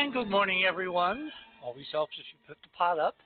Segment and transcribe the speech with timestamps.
[0.00, 1.30] And good morning, everyone.
[1.62, 3.16] Always helps if you put the pot up.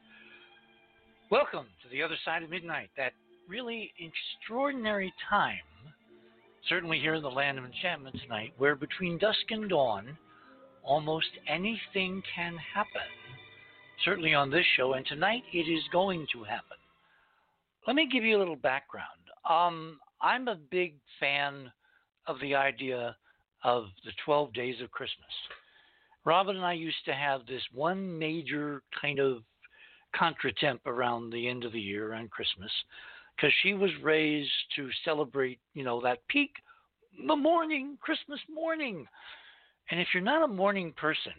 [1.30, 3.12] Welcome to the other side of midnight, that
[3.48, 5.62] really extraordinary time,
[6.68, 10.18] certainly here in the land of enchantment tonight, where between dusk and dawn,
[10.82, 13.06] almost anything can happen.
[14.04, 16.76] Certainly on this show, and tonight it is going to happen.
[17.86, 19.06] Let me give you a little background.
[19.48, 21.70] Um, I'm a big fan
[22.26, 23.14] of the idea
[23.62, 25.30] of the 12 days of Christmas.
[26.24, 29.42] Robin and I used to have this one major kind of
[30.18, 32.70] contretemps around the end of the year, around Christmas,
[33.36, 36.50] because she was raised to celebrate, you know, that peak,
[37.26, 39.06] the morning, Christmas morning.
[39.90, 41.32] And if you're not a morning person,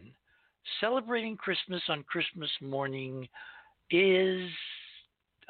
[0.80, 3.28] celebrating Christmas on Christmas morning
[3.90, 4.50] is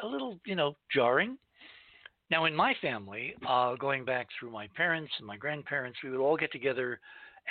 [0.04, 1.38] a little, you know, jarring.
[2.32, 6.20] Now, in my family, uh, going back through my parents and my grandparents, we would
[6.20, 7.00] all get together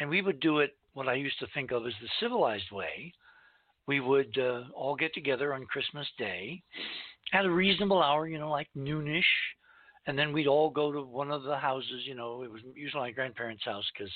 [0.00, 3.12] and we would do it what I used to think of as the civilized way.
[3.86, 6.62] We would uh, all get together on Christmas Day
[7.32, 9.22] at a reasonable hour, you know, like noonish,
[10.06, 12.02] and then we'd all go to one of the houses.
[12.04, 14.12] You know, it was usually my grandparents' house because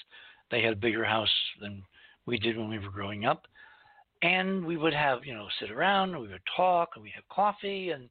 [0.50, 1.28] they had a bigger house
[1.60, 1.82] than
[2.24, 3.46] we did when we were growing up.
[4.22, 7.28] And we would have, you know, sit around, and we would talk, and we'd have
[7.28, 8.08] coffee, and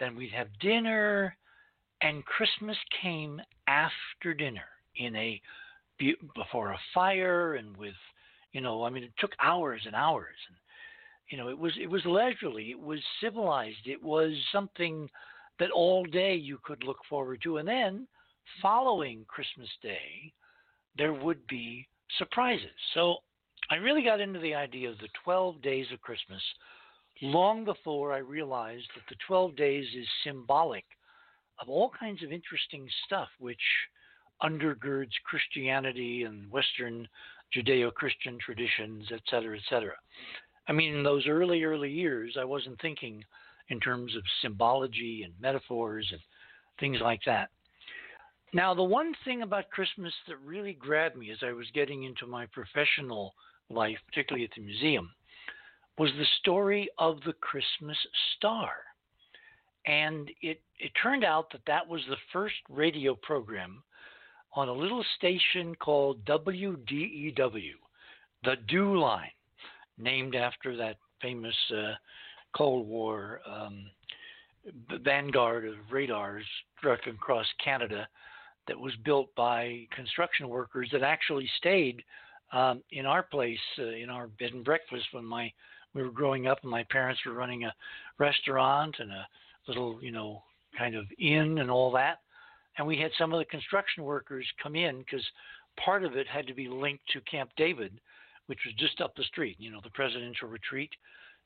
[0.00, 1.36] then we'd have dinner
[2.00, 5.40] and Christmas came after dinner in a
[6.34, 7.94] before a fire and with
[8.52, 10.36] you know I mean it took hours and hours.
[10.48, 10.56] And
[11.30, 15.08] you know it was it was leisurely it was civilized it was something
[15.58, 17.58] that all day you could look forward to.
[17.58, 18.06] And then
[18.62, 20.32] following Christmas Day
[20.96, 21.86] there would be
[22.18, 22.70] surprises.
[22.94, 23.18] So
[23.70, 26.42] I really got into the idea of the 12 days of Christmas
[27.20, 30.84] long before I realized that the 12 days is symbolic
[31.60, 33.60] of all kinds of interesting stuff which
[34.42, 37.08] undergirds Christianity and Western
[37.54, 39.94] Judeo Christian traditions, et cetera, et cetera.
[40.68, 43.24] I mean, in those early, early years, I wasn't thinking
[43.70, 46.20] in terms of symbology and metaphors and
[46.78, 47.48] things like that.
[48.52, 52.26] Now, the one thing about Christmas that really grabbed me as I was getting into
[52.26, 53.34] my professional
[53.70, 55.10] life, particularly at the museum,
[55.98, 57.98] was the story of the Christmas
[58.36, 58.70] star.
[59.86, 63.82] And it, it turned out that that was the first radio program
[64.58, 67.74] on a little station called WDEW,
[68.42, 69.30] the Dew Line,
[69.98, 71.92] named after that famous uh,
[72.56, 73.84] Cold War um,
[75.04, 76.44] vanguard of radars
[76.76, 78.08] struck across Canada
[78.66, 82.02] that was built by construction workers that actually stayed
[82.52, 85.52] um, in our place, uh, in our bed and breakfast when my
[85.94, 87.74] we were growing up and my parents were running a
[88.18, 89.24] restaurant and a
[89.68, 90.42] little, you know,
[90.76, 92.18] kind of inn and all that.
[92.78, 95.24] And we had some of the construction workers come in because
[95.84, 98.00] part of it had to be linked to Camp David,
[98.46, 100.90] which was just up the street, you know, the presidential retreat.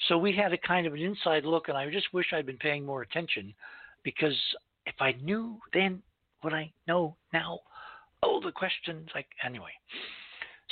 [0.08, 2.58] So we had a kind of an inside look, and I just wish I'd been
[2.58, 3.54] paying more attention
[4.04, 4.36] because
[4.86, 6.02] if I knew then
[6.42, 7.60] what I know now,
[8.22, 9.70] oh, the questions, like, anyway.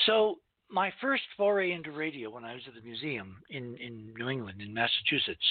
[0.06, 0.38] So
[0.68, 4.60] my first foray into radio when I was at the museum in, in New England,
[4.60, 5.44] in Massachusetts,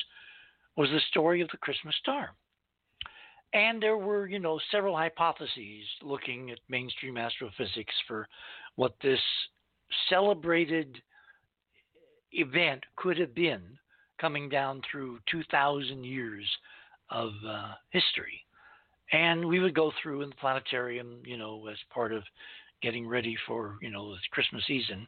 [0.76, 2.32] was the story of the Christmas star.
[3.54, 8.28] And there were, you know, several hypotheses looking at mainstream astrophysics for
[8.76, 9.20] what this
[10.10, 11.02] celebrated
[12.32, 13.64] event could have been
[14.20, 16.46] coming down through 2,000 years
[17.10, 18.46] of uh, history.
[19.12, 22.24] And we would go through in the planetarium, you know, as part of
[22.84, 25.08] getting ready for, you know, the Christmas season,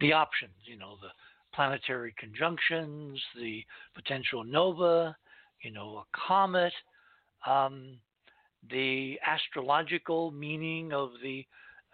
[0.00, 1.08] the options, you know, the
[1.54, 3.64] planetary conjunctions, the
[3.94, 5.16] potential nova,
[5.62, 6.72] you know, a comet,
[7.46, 7.98] um,
[8.70, 11.44] the astrological meaning of the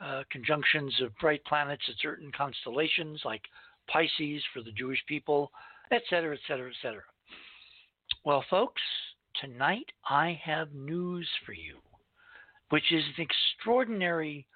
[0.00, 3.42] uh, conjunctions of bright planets at certain constellations, like
[3.88, 5.50] Pisces for the Jewish people,
[5.90, 7.02] et cetera, et cetera, et cetera.
[8.24, 8.82] Well, folks,
[9.40, 11.78] tonight I have news for you,
[12.70, 14.46] which is an extraordinary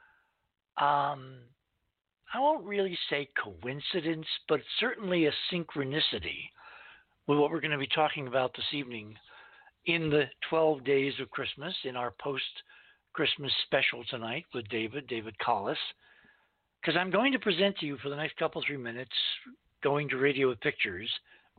[0.81, 1.39] um,
[2.33, 6.51] I won't really say coincidence, but certainly a synchronicity
[7.27, 9.17] with what we're going to be talking about this evening
[9.89, 12.45] in the 12 days of Christmas in our post
[13.15, 15.79] Christmas special tonight with David, David Collis.
[16.81, 19.11] Because I'm going to present to you for the next couple, three minutes,
[19.83, 21.11] going to radio with pictures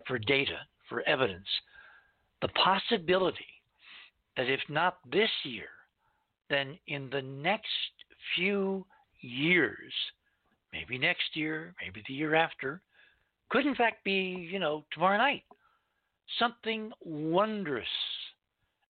[0.08, 1.48] for data, for evidence,
[2.42, 3.46] the possibility
[4.38, 5.68] that if not this year,
[6.52, 7.68] then in the next
[8.36, 8.86] few
[9.22, 9.92] years,
[10.72, 12.80] maybe next year, maybe the year after,
[13.50, 15.44] could in fact be, you know, tomorrow night.
[16.38, 17.88] Something wondrous,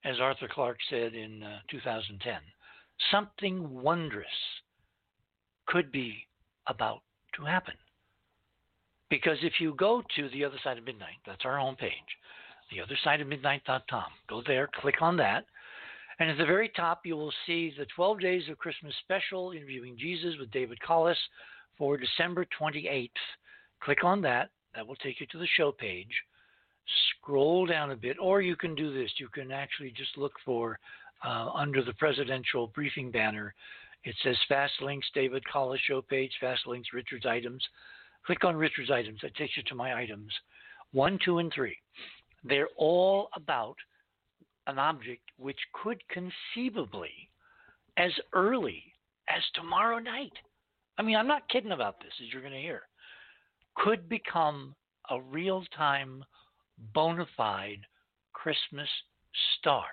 [0.04, 2.34] as Arthur Clarke said in uh, 2010.
[3.12, 4.28] Something wondrous
[5.68, 6.28] could be
[6.68, 7.02] about
[7.36, 7.76] to happen.
[9.10, 11.90] Because if you go to the other side of midnight, that's our homepage,
[12.72, 14.06] theothersideofmidnight.com.
[14.28, 15.46] Go there, click on that,
[16.20, 19.96] and at the very top you will see the 12 Days of Christmas special interviewing
[19.98, 21.18] Jesus with David Collis
[21.78, 23.10] for December 28th.
[23.82, 24.50] Click on that.
[24.76, 26.12] That will take you to the show page.
[27.12, 29.12] Scroll down a bit, or you can do this.
[29.18, 30.80] You can actually just look for
[31.24, 33.54] uh, under the presidential briefing banner.
[34.04, 37.64] It says Fast Links, David Collis show page, Fast Links, Richard's items.
[38.26, 39.20] Click on Richard's items.
[39.22, 40.32] That takes you to my items.
[40.92, 41.78] One, two, and three.
[42.44, 43.76] They're all about
[44.68, 47.12] an object which could conceivably,
[47.98, 48.84] as early
[49.30, 50.34] as tomorrow night,
[50.98, 52.82] I mean, I'm not kidding about this, as you're going to hear,
[53.76, 54.76] could become
[55.10, 56.24] a real time,
[56.94, 57.86] bona fide
[58.34, 58.90] Christmas
[59.60, 59.86] star.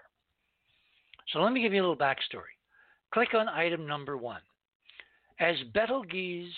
[1.32, 2.54] So let me give you a little backstory.
[3.12, 4.40] Click on item number one.
[5.40, 6.52] As Betelgeuse,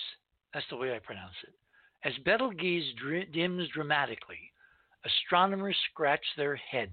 [0.52, 1.54] that's the way I pronounce it,
[2.04, 4.52] as Betelgeuse dr- dims dramatically,
[5.04, 6.90] astronomers scratch their heads.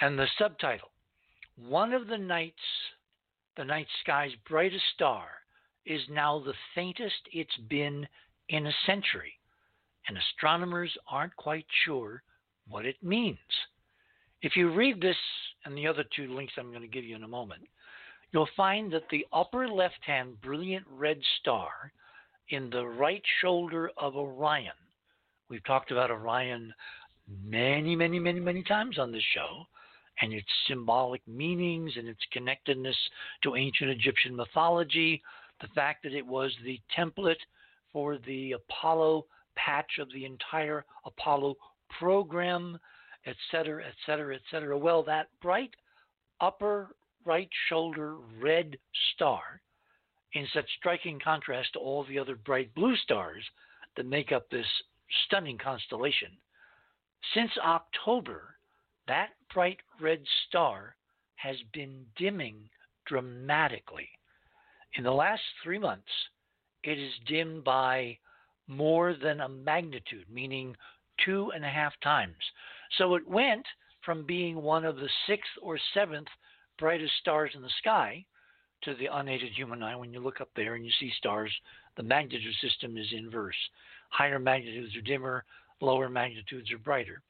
[0.00, 0.90] And the subtitle
[1.56, 2.56] One of the night's,
[3.56, 5.26] the night sky's brightest star
[5.86, 8.06] is now the faintest it's been
[8.48, 9.34] in a century,
[10.08, 12.22] and astronomers aren't quite sure
[12.68, 13.38] what it means.
[14.42, 15.16] If you read this
[15.64, 17.62] and the other two links I'm going to give you in a moment,
[18.32, 21.92] you'll find that the upper left hand brilliant red star
[22.50, 24.72] in the right shoulder of Orion,
[25.48, 26.74] we've talked about Orion
[27.42, 29.64] many, many, many, many times on this show,
[30.20, 32.96] and its symbolic meanings and its connectedness
[33.42, 35.22] to ancient Egyptian mythology,
[35.60, 37.40] the fact that it was the template
[37.92, 39.24] for the Apollo
[39.56, 41.56] patch of the entire Apollo
[41.98, 42.78] program,
[43.26, 44.76] etc., etc., etc.
[44.76, 45.70] Well, that bright
[46.40, 48.76] upper right shoulder red
[49.14, 49.60] star,
[50.34, 53.44] in such striking contrast to all the other bright blue stars
[53.96, 54.66] that make up this
[55.26, 56.30] stunning constellation,
[57.32, 58.56] since October,
[59.06, 60.96] that bright red star
[61.36, 62.68] has been dimming
[63.06, 64.08] dramatically.
[64.96, 66.10] In the last three months,
[66.82, 68.18] it is dimmed by
[68.66, 70.76] more than a magnitude, meaning
[71.24, 72.34] two and a half times.
[72.98, 73.64] So it went
[74.04, 76.28] from being one of the sixth or seventh
[76.78, 78.24] brightest stars in the sky
[78.82, 79.96] to the unaided human eye.
[79.96, 81.52] When you look up there and you see stars,
[81.96, 83.56] the magnitude system is inverse.
[84.10, 85.44] Higher magnitudes are dimmer,
[85.80, 87.22] lower magnitudes are brighter.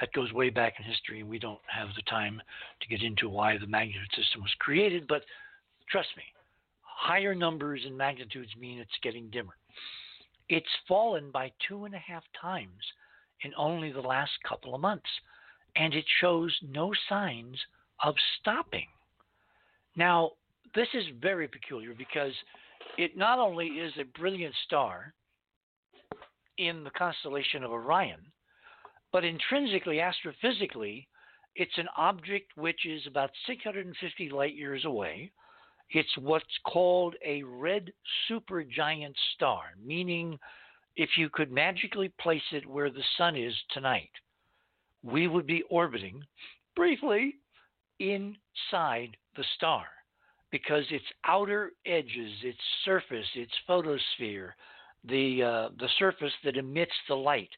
[0.00, 2.40] That goes way back in history, and we don't have the time
[2.80, 5.22] to get into why the magnitude system was created, but
[5.90, 6.22] trust me,
[6.82, 9.54] higher numbers in magnitudes mean it's getting dimmer.
[10.48, 12.82] It's fallen by two and a half times
[13.42, 15.08] in only the last couple of months,
[15.76, 17.56] and it shows no signs
[18.02, 18.86] of stopping.
[19.96, 20.32] Now,
[20.74, 22.32] this is very peculiar because
[22.96, 25.12] it not only is a brilliant star
[26.56, 28.20] in the constellation of Orion,
[29.12, 31.06] but intrinsically, astrophysically,
[31.54, 35.32] it's an object which is about 650 light years away.
[35.90, 37.92] It's what's called a red
[38.28, 40.38] supergiant star, meaning
[40.96, 44.10] if you could magically place it where the sun is tonight,
[45.02, 46.22] we would be orbiting
[46.76, 47.36] briefly
[48.00, 49.86] inside the star
[50.50, 54.54] because its outer edges, its surface, its photosphere,
[55.04, 57.50] the uh, the surface that emits the light,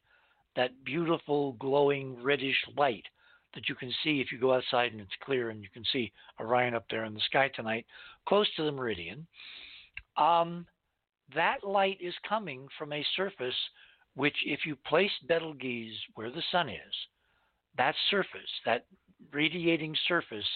[0.57, 3.05] that beautiful glowing reddish light
[3.55, 6.13] that you can see if you go outside and it's clear and you can see
[6.41, 7.87] Orion up there in the sky tonight,
[8.27, 9.27] close to the meridian.
[10.17, 10.67] Um,
[11.35, 13.55] that light is coming from a surface
[14.15, 16.95] which, if you place Betelgeuse where the sun is,
[17.79, 18.87] that surface, that
[19.33, 20.47] radiating surface,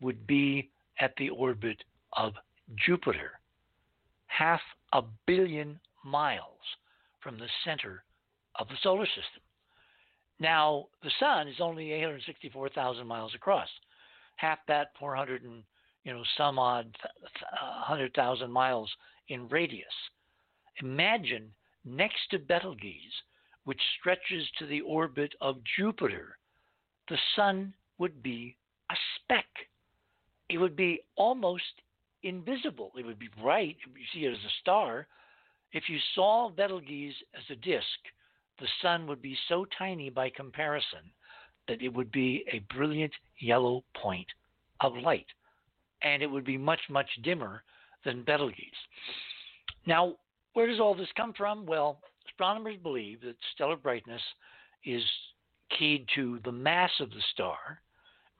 [0.00, 0.70] would be
[1.00, 1.82] at the orbit
[2.14, 2.32] of
[2.86, 3.32] Jupiter,
[4.26, 4.60] half
[4.92, 6.60] a billion miles
[7.20, 8.04] from the center
[8.58, 9.42] of the solar system.
[10.44, 13.68] Now, the sun is only 864,000 miles across,
[14.36, 15.62] half that 400 and
[16.04, 16.94] you know some odd
[17.88, 18.92] 100,000 uh, miles
[19.30, 19.86] in radius.
[20.82, 21.50] Imagine
[21.86, 23.22] next to Betelgeuse,
[23.64, 26.36] which stretches to the orbit of Jupiter,
[27.08, 28.54] the sun would be
[28.90, 29.46] a speck.
[30.50, 31.80] It would be almost
[32.22, 32.92] invisible.
[32.98, 33.78] It would be bright.
[33.86, 35.06] You see it as a star.
[35.72, 37.98] If you saw Betelgeuse as a disk,
[38.58, 41.00] the sun would be so tiny by comparison
[41.68, 44.26] that it would be a brilliant yellow point
[44.80, 45.26] of light.
[46.02, 47.62] And it would be much, much dimmer
[48.04, 48.72] than Betelgeuse.
[49.86, 50.14] Now,
[50.52, 51.66] where does all this come from?
[51.66, 54.22] Well, astronomers believe that stellar brightness
[54.84, 55.02] is
[55.78, 57.80] keyed to the mass of the star,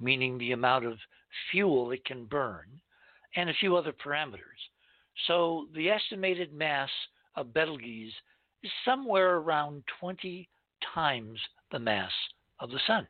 [0.01, 0.99] meaning the amount of
[1.51, 2.67] fuel it can burn,
[3.37, 4.61] and a few other parameters.
[5.27, 6.91] So the estimated mass
[7.37, 8.13] of Betelgeuse
[8.65, 10.49] is somewhere around 20
[10.95, 11.39] times
[11.71, 12.11] the mass
[12.61, 13.07] of the sun.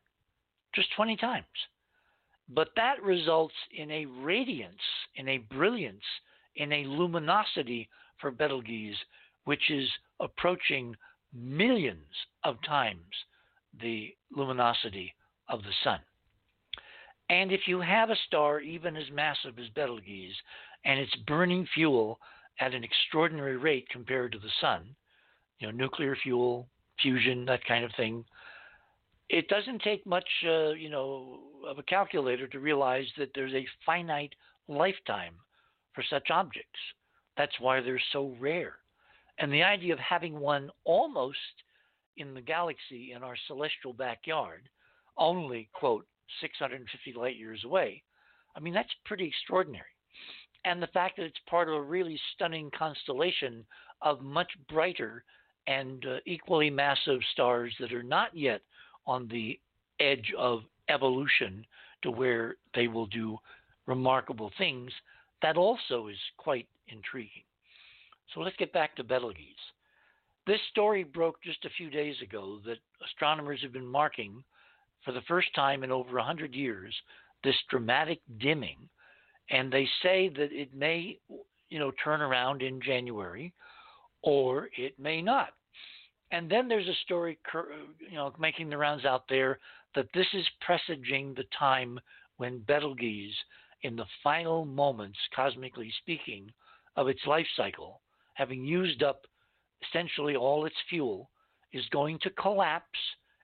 [0.75, 1.47] Just 20 times.
[2.49, 4.83] But that results in a radiance,
[5.17, 6.03] in a brilliance,
[6.57, 7.89] in a luminosity
[8.21, 8.99] for Betelgeuse,
[9.45, 9.89] which is
[10.21, 10.95] approaching
[11.33, 12.13] millions
[12.45, 13.01] of times
[13.81, 15.15] the luminosity
[15.49, 16.01] of the sun.
[17.31, 20.37] And if you have a star even as massive as Betelgeuse
[20.85, 22.19] and it's burning fuel
[22.61, 24.95] at an extraordinary rate compared to the sun,
[25.59, 26.69] you know, nuclear fuel,
[27.01, 28.25] fusion, that kind of thing,
[29.29, 33.67] it doesn't take much, uh, you know, of a calculator to realize that there's a
[33.87, 34.35] finite
[34.69, 35.35] lifetime
[35.95, 36.79] for such objects.
[37.37, 38.77] That's why they're so rare.
[39.39, 41.39] And the idea of having one almost
[42.17, 44.69] in the galaxy in our celestial backyard,
[45.17, 46.07] only, quote,
[46.41, 48.03] 650 light years away,
[48.57, 49.85] I mean, that's pretty extraordinary.
[50.65, 53.65] And the fact that it's part of a really stunning constellation
[54.01, 55.25] of much brighter
[55.67, 58.61] and uh, equally massive stars that are not yet
[59.07, 59.59] on the
[60.01, 61.65] edge of evolution
[62.03, 63.39] to where they will do
[63.87, 64.91] remarkable things,
[65.43, 67.45] that also is quite intriguing.
[68.33, 69.57] So let's get back to Betelgeuse.
[70.47, 74.43] This story broke just a few days ago that astronomers have been marking
[75.05, 76.95] for the first time in over 100 years
[77.43, 78.89] this dramatic dimming,
[79.51, 81.19] and they say that it may,
[81.69, 83.53] you know, turn around in January,
[84.25, 85.51] or it may not.
[86.33, 87.63] And then there's a story, uh,
[88.01, 89.59] you know, making the rounds out there
[89.95, 92.01] that this is presaging the time
[92.39, 93.37] when Betelgeuse,
[93.83, 96.51] in the final moments, cosmically speaking,
[96.97, 98.01] of its life cycle,
[98.33, 99.27] having used up
[99.89, 101.31] essentially all its fuel,
[101.73, 102.99] is going to collapse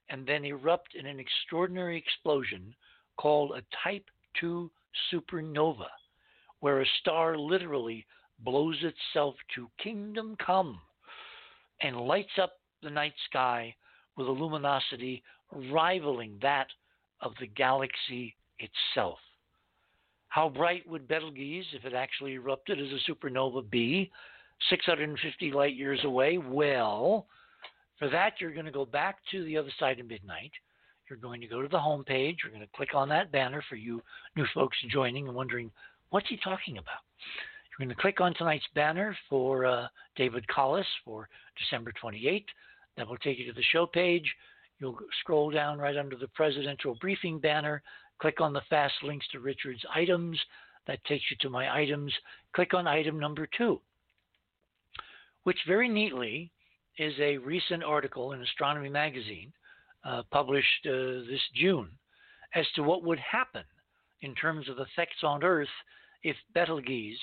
[0.08, 2.74] and then erupt in an extraordinary explosion
[3.18, 4.04] called a Type
[4.40, 4.70] 2
[5.12, 5.88] supernova,
[6.60, 8.06] where a star literally
[8.44, 10.80] blows itself to kingdom come
[11.82, 13.74] and lights up the night sky
[14.16, 15.22] with a luminosity
[15.70, 16.66] rivaling that
[17.20, 19.18] of the galaxy itself.
[20.28, 24.10] How bright would Betelgeuse, if it actually erupted as a supernova, be?
[24.68, 26.38] 650 light years away?
[26.38, 27.26] Well,
[27.98, 30.52] for that, you're going to go back to the other side of midnight.
[31.08, 32.38] You're going to go to the home page.
[32.42, 34.00] You're going to click on that banner for you
[34.36, 35.70] new folks joining and wondering,
[36.10, 37.00] what's he talking about?
[37.80, 42.44] You're going to click on tonight's banner for uh, David Collis for December 28th.
[42.98, 44.30] That will take you to the show page.
[44.78, 47.82] You'll scroll down right under the presidential briefing banner,
[48.20, 50.38] click on the fast links to Richard's items.
[50.88, 52.12] That takes you to my items.
[52.54, 53.80] Click on item number two,
[55.44, 56.52] which very neatly
[56.98, 59.54] is a recent article in Astronomy Magazine
[60.04, 61.88] uh, published uh, this June
[62.54, 63.64] as to what would happen
[64.20, 65.68] in terms of effects on Earth
[66.22, 67.16] if Betelgeuse,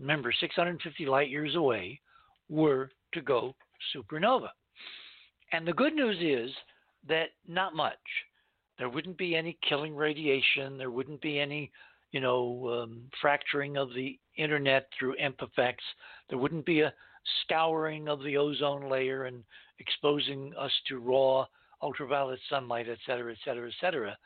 [0.00, 2.00] remember 650 light years away,
[2.48, 3.54] were to go
[3.94, 4.48] supernova.
[5.52, 6.54] And the good news is
[7.08, 7.98] that not much.
[8.78, 10.76] There wouldn't be any killing radiation.
[10.76, 11.70] There wouldn't be any,
[12.10, 15.84] you know, um, fracturing of the internet through EMP effects.
[16.28, 16.92] There wouldn't be a
[17.42, 19.44] scouring of the ozone layer and
[19.78, 21.46] exposing us to raw
[21.82, 24.16] ultraviolet sunlight, et cetera, et cetera, et cetera.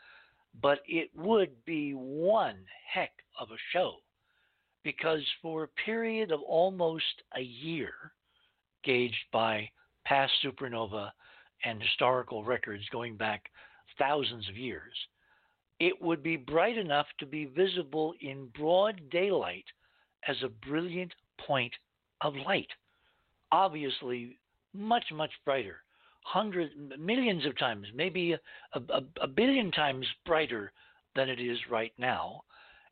[0.62, 3.96] But it would be one heck of a show
[4.88, 7.04] because for a period of almost
[7.36, 7.92] a year,
[8.84, 9.68] gauged by
[10.06, 11.10] past supernova
[11.66, 13.50] and historical records going back
[13.98, 14.94] thousands of years,
[15.78, 19.66] it would be bright enough to be visible in broad daylight
[20.26, 21.12] as a brilliant
[21.46, 21.74] point
[22.22, 22.70] of light.
[23.52, 24.38] Obviously,
[24.72, 25.82] much, much brighter,
[26.24, 28.38] hundreds, millions of times, maybe a,
[28.72, 30.72] a, a billion times brighter
[31.14, 32.40] than it is right now.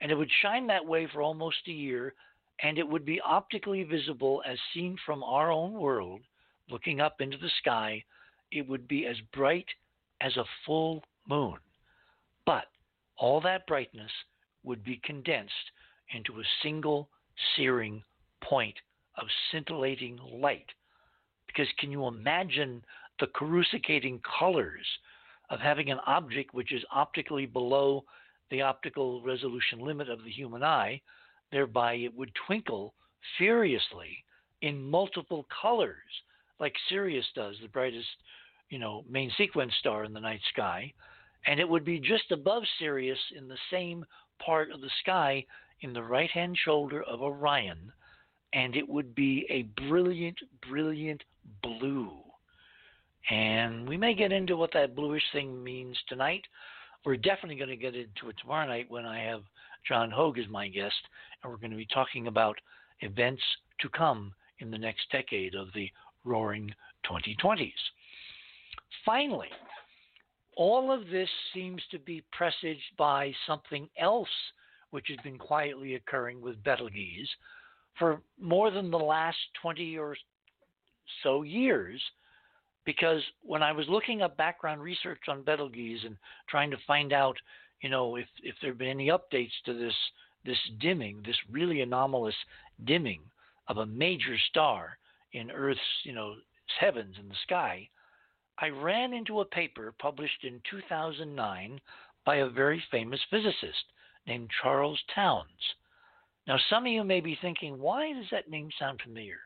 [0.01, 2.15] And it would shine that way for almost a year,
[2.63, 6.21] and it would be optically visible as seen from our own world
[6.69, 8.03] looking up into the sky,
[8.51, 9.67] it would be as bright
[10.21, 11.57] as a full moon.
[12.45, 12.65] But
[13.17, 14.11] all that brightness
[14.65, 15.53] would be condensed
[16.15, 17.09] into a single
[17.57, 18.03] searing
[18.43, 18.77] point
[19.17, 20.67] of scintillating light.
[21.47, 22.85] Because can you imagine
[23.21, 24.87] the coruscating colors
[25.51, 28.05] of having an object which is optically below
[28.51, 31.01] the optical resolution limit of the human eye?
[31.53, 32.95] Thereby, it would twinkle
[33.39, 34.25] furiously
[34.63, 35.95] in multiple colors
[36.59, 38.07] like Sirius does, the brightest,
[38.71, 40.93] you know, main sequence star in the night sky,
[41.47, 44.05] and it would be just above Sirius in the same
[44.45, 45.45] part of the sky
[45.83, 47.93] in the right-hand shoulder of Orion,
[48.53, 50.39] and it would be a brilliant,
[50.69, 51.23] brilliant
[51.63, 52.13] blue.
[53.31, 56.43] And we may get into what that bluish thing means tonight.
[57.05, 59.43] We're definitely going to get into it tomorrow night when I have
[59.87, 60.95] John Hogue as my guest,
[61.43, 62.57] and we're going to be talking about
[63.01, 63.43] events
[63.81, 65.91] to come in the next decade of the
[66.25, 66.71] roaring
[67.09, 67.73] 2020s.
[69.05, 69.49] Finally,
[70.57, 74.29] all of this seems to be presaged by something else
[74.91, 77.29] which has been quietly occurring with Betelgeuse
[77.99, 80.17] for more than the last 20 or
[81.23, 82.01] so years.
[82.87, 86.17] Because when I was looking up background research on Betelgeuse and
[86.49, 87.37] trying to find out,
[87.83, 89.95] you know, if, if there have been any updates to this
[90.47, 92.37] this dimming, this really anomalous
[92.85, 93.21] dimming
[93.67, 94.97] of a major star
[95.33, 96.37] in Earth's, you know,
[96.79, 97.89] heavens in the sky,
[98.59, 101.81] I ran into a paper published in 2009
[102.25, 103.85] by a very famous physicist
[104.27, 105.75] named Charles Townes.
[106.47, 109.41] Now, some of you may be thinking, why does that name sound familiar?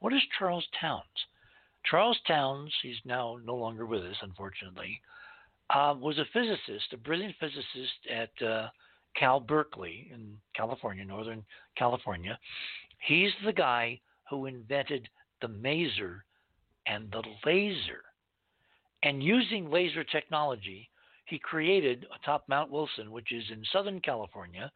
[0.00, 1.04] What is Charles Townes?
[1.90, 5.00] Charles Townes, he's now no longer with us, unfortunately,
[5.70, 8.68] uh, was a physicist, a brilliant physicist at uh,
[9.16, 11.44] Cal Berkeley in California, Northern
[11.76, 12.38] California.
[13.06, 15.08] He's the guy who invented
[15.40, 16.20] the maser
[16.86, 18.02] and the laser.
[19.02, 20.88] And using laser technology,
[21.26, 24.70] he created atop Mount Wilson, which is in Southern California,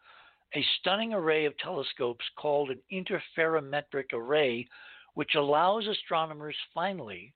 [0.55, 4.67] a stunning array of telescopes called an interferometric array,
[5.15, 7.33] which allows astronomers finally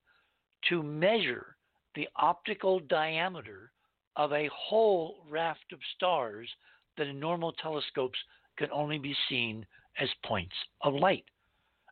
[0.69, 1.57] to measure
[1.95, 3.71] the optical diameter
[4.17, 6.49] of a whole raft of stars
[6.97, 8.19] that in normal telescopes
[8.57, 9.67] can only be seen
[10.01, 11.25] as points of light.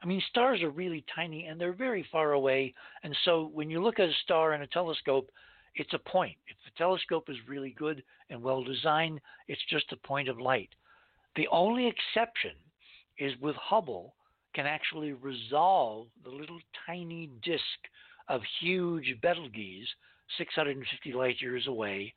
[0.02, 2.74] I mean, stars are really tiny and they're very far away.
[3.04, 5.30] And so when you look at a star in a telescope,
[5.74, 6.37] it's a point.
[6.48, 10.70] If the telescope is really good and well designed, it's just a point of light.
[11.37, 12.52] The only exception
[13.18, 14.14] is with Hubble
[14.54, 17.62] can actually resolve the little tiny disk
[18.28, 19.88] of huge Betelgeuse
[20.38, 22.12] 650 light years away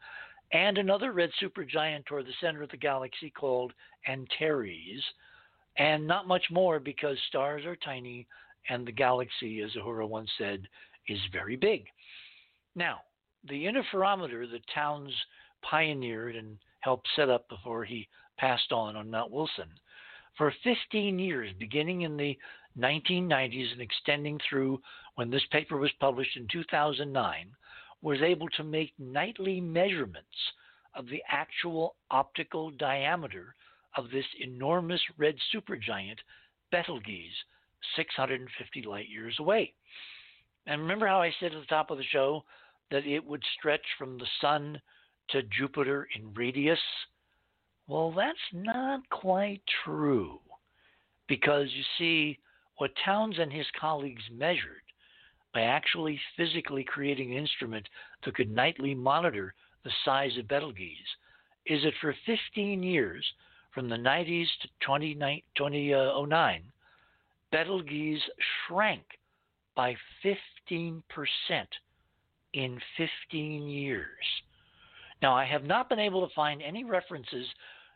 [0.52, 3.74] and another red supergiant toward the center of the galaxy called
[4.08, 5.04] Antares
[5.78, 8.28] and not much more because stars are tiny
[8.70, 10.68] and the galaxy, as Uhura once said,
[11.08, 11.86] is very big.
[12.76, 13.02] Now,
[13.48, 15.14] the interferometer that Townes
[15.62, 19.70] pioneered and helped set up before he passed on on Mount Wilson,
[20.38, 22.38] for 15 years, beginning in the
[22.78, 24.82] 1990s and extending through
[25.16, 27.52] when this paper was published in 2009,
[28.02, 30.28] was able to make nightly measurements
[30.94, 33.56] of the actual optical diameter
[33.98, 36.18] of this enormous red supergiant,
[36.72, 37.36] Betelgeuse,
[37.96, 39.74] 650 light years away.
[40.68, 42.44] And remember how I said at the top of the show
[42.92, 44.82] that it would stretch from the sun
[45.30, 46.80] to Jupiter in radius?
[47.88, 50.40] Well, that's not quite true.
[51.28, 52.40] Because you see,
[52.78, 54.82] what Townes and his colleagues measured
[55.54, 57.88] by actually physically creating an instrument
[58.24, 61.16] that could nightly monitor the size of Betelgeuse
[61.66, 63.26] is that for 15 years,
[63.74, 65.42] from the 90s to 2009,
[66.34, 66.52] uh,
[67.52, 68.22] Betelgeuse
[68.68, 69.04] shrank
[69.76, 71.02] by 15%
[72.54, 74.08] in 15 years.
[75.22, 77.48] Now, I have not been able to find any references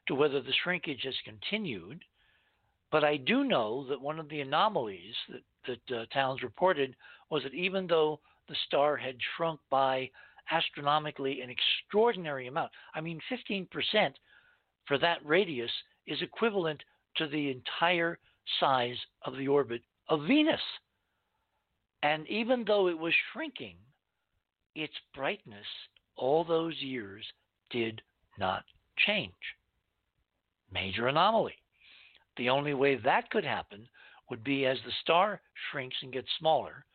[0.09, 2.03] to whether the shrinkage has continued,
[2.91, 5.43] but I do know that one of the anomalies that,
[5.87, 6.95] that uh, Townes reported
[7.29, 8.19] was that even though
[8.49, 10.09] the star had shrunk by
[10.51, 13.67] astronomically an extraordinary amount, I mean, 15%
[14.87, 15.69] for that radius
[16.07, 16.81] is equivalent
[17.17, 18.17] to the entire
[18.59, 20.59] size of the orbit of Venus.
[22.01, 23.75] And even though it was shrinking,
[24.73, 25.67] its brightness
[26.15, 27.23] all those years
[27.69, 28.01] did
[28.39, 28.63] not
[29.05, 29.33] change.
[30.71, 31.55] Major anomaly.
[32.37, 33.87] The only way that could happen
[34.29, 36.85] would be as the star shrinks and gets smaller,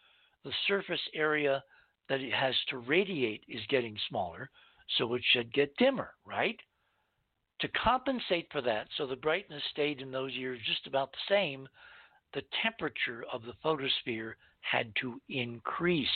[0.44, 1.62] the surface area
[2.08, 4.50] that it has to radiate is getting smaller,
[4.96, 6.58] so it should get dimmer, right?
[7.60, 11.68] To compensate for that, so the brightness stayed in those years just about the same,
[12.34, 16.08] the temperature of the photosphere had to increase,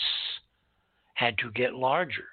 [1.15, 2.27] had to get larger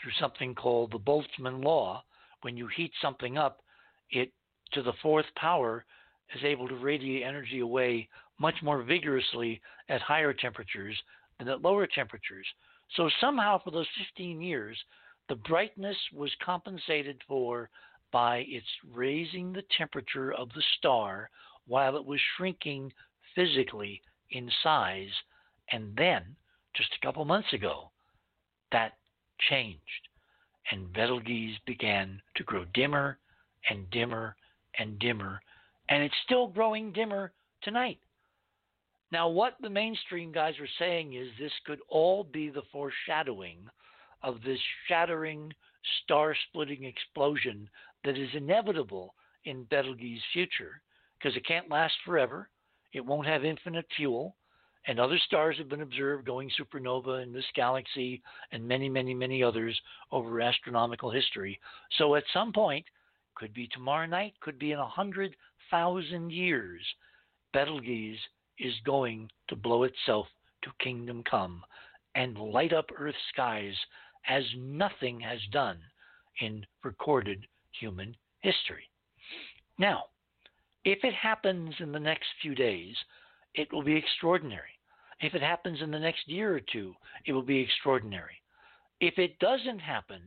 [0.00, 2.02] through something called the Boltzmann law.
[2.42, 3.62] When you heat something up,
[4.10, 4.32] it
[4.72, 5.84] to the fourth power
[6.34, 8.08] is able to radiate energy away
[8.38, 10.96] much more vigorously at higher temperatures
[11.38, 12.46] than at lower temperatures.
[12.96, 14.76] So somehow for those 15 years,
[15.28, 17.70] the brightness was compensated for
[18.12, 21.30] by its raising the temperature of the star
[21.66, 22.92] while it was shrinking
[23.34, 25.12] physically in size.
[25.70, 26.36] And then,
[26.74, 27.90] just a couple months ago,
[28.72, 28.92] that
[29.48, 29.80] changed.
[30.70, 33.18] And Betelgeuse began to grow dimmer
[33.68, 34.36] and dimmer
[34.78, 35.40] and dimmer.
[35.88, 37.32] And it's still growing dimmer
[37.62, 37.98] tonight.
[39.10, 43.58] Now, what the mainstream guys are saying is this could all be the foreshadowing
[44.22, 44.58] of this
[44.88, 45.52] shattering,
[46.02, 47.68] star splitting explosion
[48.04, 50.80] that is inevitable in Betelgeuse's future
[51.18, 52.48] because it can't last forever.
[52.92, 54.36] It won't have infinite fuel.
[54.86, 59.42] and other stars have been observed going supernova in this galaxy and many, many, many
[59.42, 59.78] others
[60.10, 61.58] over astronomical history.
[61.98, 62.84] So at some point,
[63.34, 65.34] could be tomorrow night, could be in a hundred
[65.70, 66.82] thousand years,
[67.52, 68.20] Betelgeuse
[68.58, 70.26] is going to blow itself
[70.62, 71.64] to kingdom come
[72.14, 73.74] and light up Earth's skies
[74.28, 75.78] as nothing has done
[76.40, 77.46] in recorded
[77.78, 78.88] human history.
[79.78, 80.04] Now,
[80.84, 82.94] if it happens in the next few days,
[83.54, 84.78] it will be extraordinary.
[85.20, 86.94] If it happens in the next year or two,
[87.26, 88.42] it will be extraordinary.
[89.00, 90.20] If it doesn't happen,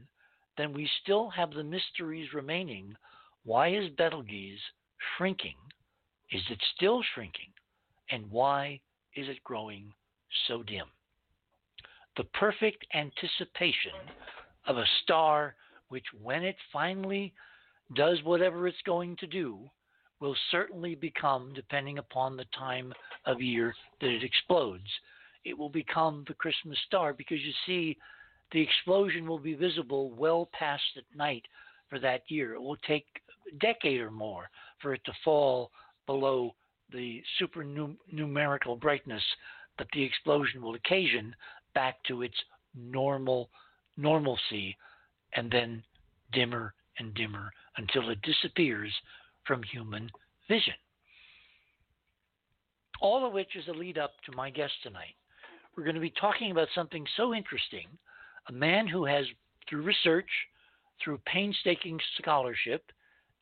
[0.58, 2.96] then we still have the mysteries remaining.
[3.44, 4.60] Why is Betelgeuse
[5.18, 5.56] shrinking?
[6.32, 7.52] Is it still shrinking?
[8.10, 8.80] And why
[9.15, 9.94] is it growing
[10.48, 10.86] so dim?
[12.18, 13.91] The perfect anticipation
[14.68, 15.56] of a star
[15.89, 17.34] which, when it finally
[17.96, 19.70] does whatever it's going to do,
[20.20, 22.94] will certainly become, depending upon the time
[23.26, 24.88] of year that it explodes,
[25.44, 27.98] it will become the Christmas star because you see,
[28.56, 31.44] the explosion will be visible well past at night
[31.89, 32.54] for that year.
[32.54, 33.06] It will take
[33.52, 34.50] a decade or more
[34.82, 35.72] for it to fall
[36.06, 36.56] below
[36.94, 39.22] the supernumerical brightness
[39.78, 41.36] that the explosion will occasion
[41.74, 42.38] back to its
[42.74, 43.50] normal
[43.98, 44.78] normalcy
[45.36, 45.84] and then
[46.32, 48.94] dimmer and dimmer until it disappears
[49.46, 50.10] from human
[50.48, 50.76] vision.
[53.02, 55.15] All of which is a lead up to my guest tonight.
[55.76, 57.88] We're going to be talking about something so interesting
[58.49, 59.25] a man who has,
[59.69, 60.29] through research,
[61.03, 62.84] through painstaking scholarship,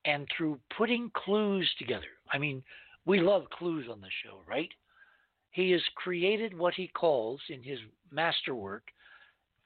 [0.05, 2.07] and through putting clues together.
[2.31, 2.63] I mean,
[3.05, 4.69] we love clues on the show, right?
[5.51, 7.79] He has created what he calls, in his
[8.11, 8.83] masterwork,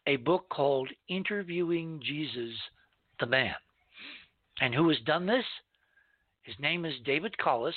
[0.06, 2.54] a book called Interviewing Jesus
[3.20, 3.56] the Man.
[4.60, 5.46] And who has done this?
[6.44, 7.76] His name is David Collis,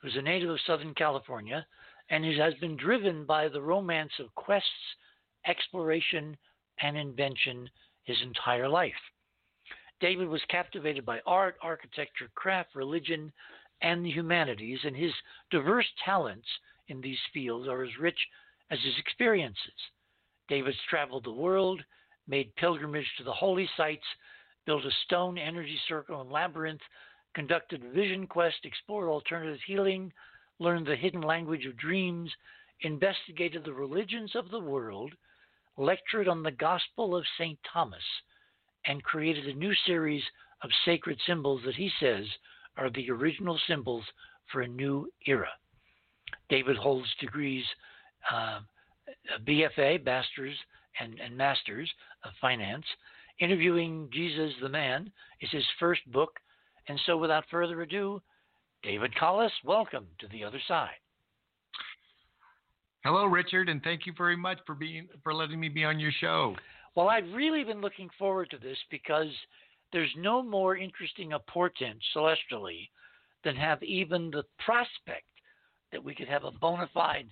[0.00, 1.66] who's a native of Southern California,
[2.08, 4.68] and has been driven by the romance of quests,
[5.46, 6.36] exploration,
[6.82, 7.68] and invention
[8.04, 8.92] his entire life.
[10.00, 13.32] David was captivated by art, architecture, craft, religion,
[13.82, 15.12] and the humanities, and his
[15.50, 16.46] diverse talents
[16.88, 18.18] in these fields are as rich
[18.70, 19.72] as his experiences.
[20.48, 21.82] David's traveled the world,
[22.26, 24.04] made pilgrimage to the holy sites,
[24.66, 26.80] built a stone energy circle and labyrinth,
[27.34, 30.12] conducted vision quest, explored alternative healing,
[30.58, 32.30] learned the hidden language of dreams,
[32.82, 35.12] investigated the religions of the world,
[35.80, 37.58] lectured on the Gospel of St.
[37.72, 38.02] Thomas,
[38.86, 40.22] and created a new series
[40.62, 42.24] of sacred symbols that he says
[42.76, 44.04] are the original symbols
[44.52, 45.48] for a new era.
[46.48, 47.64] David holds degrees
[48.32, 48.60] uh,
[49.46, 50.56] BFA, Masters,
[51.00, 51.90] and, and Masters
[52.24, 52.84] of Finance.
[53.40, 56.38] Interviewing Jesus the Man is his first book
[56.90, 58.20] and so, without further ado,
[58.82, 60.98] David Collis, welcome to the other side.
[63.02, 66.12] Hello, Richard, and thank you very much for being for letting me be on your
[66.20, 66.54] show.
[66.94, 69.28] Well, I've really been looking forward to this because
[69.92, 72.90] there's no more interesting a portent celestially
[73.42, 75.24] than have even the prospect
[75.92, 77.28] that we could have a bona fide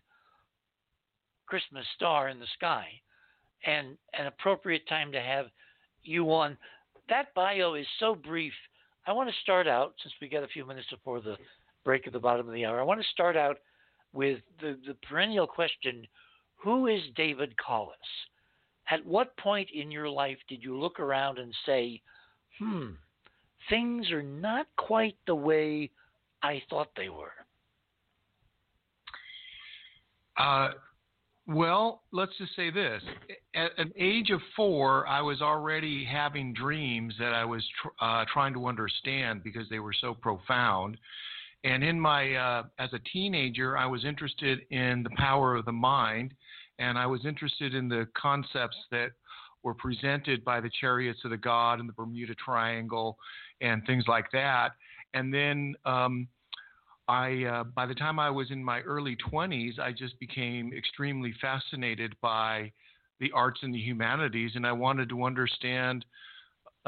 [1.47, 2.87] Christmas star in the sky
[3.67, 5.47] and an appropriate time to have
[6.03, 6.57] you on.
[7.11, 8.53] That bio is so brief
[9.09, 11.37] I want to start out, since we got a few minutes before the
[11.83, 13.57] break at the bottom of the hour, I want to start out
[14.13, 16.07] with the, the perennial question
[16.57, 17.97] Who is David Collis?
[18.91, 22.01] At what point in your life did you look around and say,
[22.59, 22.91] hmm,
[23.69, 25.91] things are not quite the way
[26.43, 27.33] I thought they were?
[30.39, 30.71] Uh,
[31.49, 33.03] well, let's just say this.
[33.55, 38.25] At an age of four, I was already having dreams that I was tr- uh,
[38.33, 40.99] trying to understand because they were so profound.
[41.69, 45.73] And in my, uh, as a teenager, I was interested in the power of the
[45.73, 46.33] mind,
[46.79, 49.11] and I was interested in the concepts that
[49.63, 53.19] were presented by the chariots of the god and the Bermuda Triangle
[53.61, 54.71] and things like that.
[55.13, 56.27] And then um,
[57.07, 61.35] I, uh, by the time I was in my early 20s, I just became extremely
[61.39, 62.73] fascinated by
[63.21, 66.07] the arts and the humanities, and I wanted to understand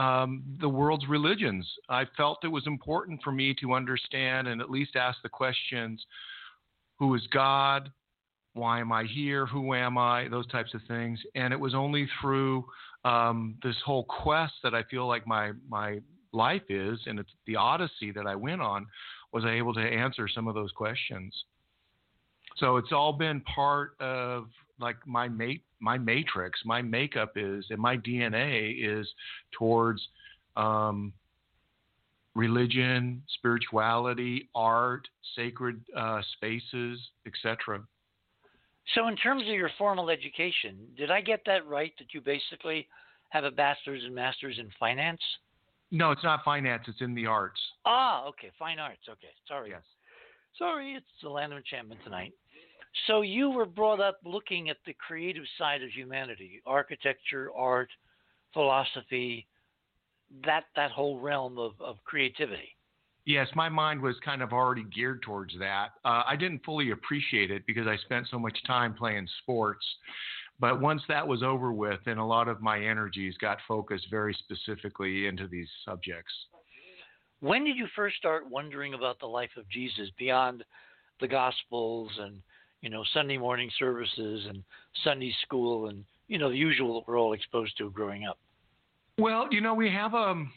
[0.00, 1.68] um, the world's religions.
[1.90, 6.04] I felt it was important for me to understand and at least ask the questions
[6.98, 7.90] who is God?
[8.54, 9.46] Why am I here?
[9.46, 10.28] Who am I?
[10.28, 11.18] Those types of things.
[11.34, 12.64] And it was only through
[13.04, 16.00] um, this whole quest that I feel like my, my
[16.32, 18.86] life is, and it's the odyssey that I went on
[19.32, 21.34] was I able to answer some of those questions.
[22.56, 24.48] So it's all been part of
[24.80, 29.06] like my mate, my matrix, my makeup is, and my DNA is
[29.52, 30.00] towards
[30.56, 31.12] um,
[32.34, 37.80] religion, spirituality, art, sacred uh, spaces, etc.
[38.94, 41.92] So, in terms of your formal education, did I get that right?
[41.98, 42.88] That you basically
[43.28, 45.20] have a bachelor's and master's in finance?
[45.92, 46.84] No, it's not finance.
[46.86, 47.60] It's in the arts.
[47.84, 49.02] Ah, okay, fine arts.
[49.08, 49.70] Okay, sorry.
[49.70, 49.82] Yes.
[50.58, 52.32] Sorry, it's the land of enchantment tonight.
[53.06, 57.88] So you were brought up looking at the creative side of humanity, architecture, art,
[58.52, 59.46] philosophy,
[60.44, 62.76] that that whole realm of, of creativity.
[63.26, 65.90] Yes, my mind was kind of already geared towards that.
[66.04, 69.84] Uh, I didn't fully appreciate it because I spent so much time playing sports.
[70.58, 74.34] But once that was over with, then a lot of my energies got focused very
[74.34, 76.32] specifically into these subjects.
[77.40, 80.64] When did you first start wondering about the life of Jesus beyond
[81.20, 82.42] the Gospels and
[82.82, 84.62] you know Sunday morning services and
[85.04, 88.38] Sunday school and you know the usual that we're all exposed to growing up?
[89.18, 90.52] Well, you know, we have um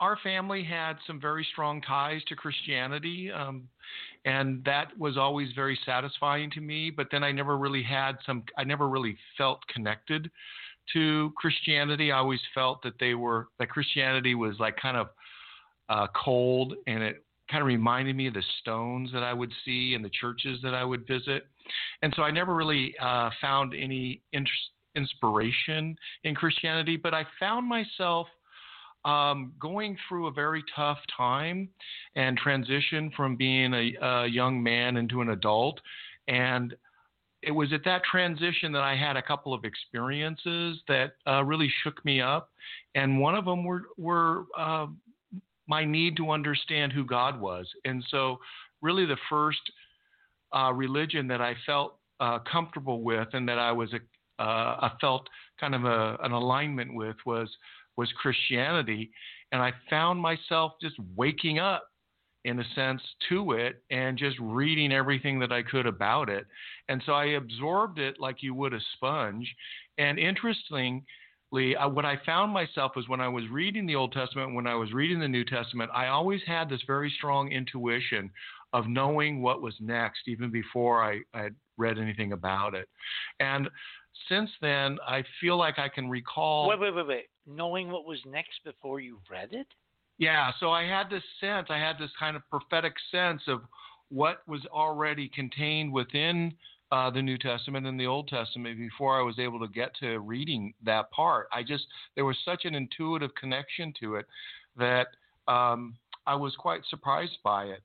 [0.00, 3.68] our family had some very strong ties to Christianity, um,
[4.24, 6.90] and that was always very satisfying to me.
[6.90, 8.44] But then I never really had some.
[8.58, 10.30] I never really felt connected
[10.92, 12.12] to Christianity.
[12.12, 15.08] I always felt that they were that Christianity was like kind of
[15.88, 19.94] uh, cold, and it kind of reminded me of the stones that I would see
[19.94, 21.46] in the churches that I would visit.
[22.02, 27.68] And so I never really uh, found any interest, inspiration in Christianity, but I found
[27.68, 28.26] myself
[29.04, 31.68] um, going through a very tough time
[32.16, 35.80] and transition from being a, a young man into an adult.
[36.26, 36.74] And
[37.42, 41.72] it was at that transition that I had a couple of experiences that uh, really
[41.84, 42.50] shook me up.
[42.96, 44.86] And one of them were, were uh,
[45.66, 47.66] my need to understand who God was.
[47.84, 48.38] And so,
[48.82, 49.60] really, the first
[50.54, 55.28] uh, religion that I felt uh, comfortable with and that I was a, uh, felt
[55.60, 57.48] kind of a, an alignment with was
[57.96, 59.10] was Christianity,
[59.52, 61.88] and I found myself just waking up
[62.46, 66.46] in a sense to it and just reading everything that I could about it.
[66.88, 69.52] And so I absorbed it like you would a sponge.
[69.98, 71.04] And interesting
[71.56, 74.74] uh, what I found myself was when I was reading the Old Testament, when I
[74.74, 78.30] was reading the New Testament, I always had this very strong intuition
[78.72, 82.88] of knowing what was next, even before I, I had read anything about it.
[83.40, 83.68] And
[84.28, 86.68] since then, I feel like I can recall.
[86.68, 87.24] Wait, wait, wait, wait.
[87.46, 89.66] Knowing what was next before you read it?
[90.18, 90.50] Yeah.
[90.60, 93.60] So I had this sense, I had this kind of prophetic sense of
[94.08, 96.54] what was already contained within
[96.92, 100.18] uh, the New Testament and the Old Testament before I was able to get to
[100.20, 101.48] reading that part.
[101.52, 104.26] I just there was such an intuitive connection to it
[104.76, 105.08] that
[105.48, 105.96] um,
[106.26, 107.82] I was quite surprised by it.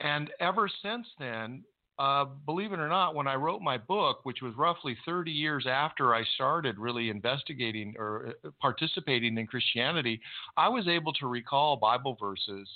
[0.00, 1.62] And ever since then,
[1.98, 5.66] uh, believe it or not, when I wrote my book, which was roughly 30 years
[5.66, 10.20] after I started really investigating or uh, participating in Christianity,
[10.56, 12.68] I was able to recall Bible verses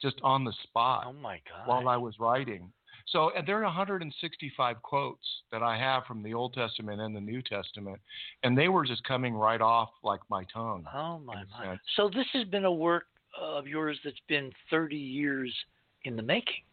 [0.00, 1.66] just on the spot oh my God.
[1.66, 2.72] while I was writing.
[3.08, 7.42] So there are 165 quotes that I have from the Old Testament and the New
[7.42, 7.98] Testament,
[8.42, 10.84] and they were just coming right off like my tongue.
[10.94, 11.78] Oh my my!
[11.96, 13.04] So this has been a work
[13.38, 15.54] of yours that's been 30 years
[16.04, 16.64] in the making.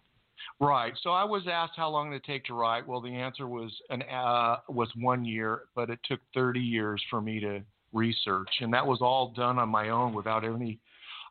[0.59, 0.93] Right.
[1.01, 2.87] So I was asked how long did it take to write.
[2.87, 7.21] Well, the answer was an uh, was one year, but it took 30 years for
[7.21, 7.61] me to
[7.93, 10.79] research, and that was all done on my own without any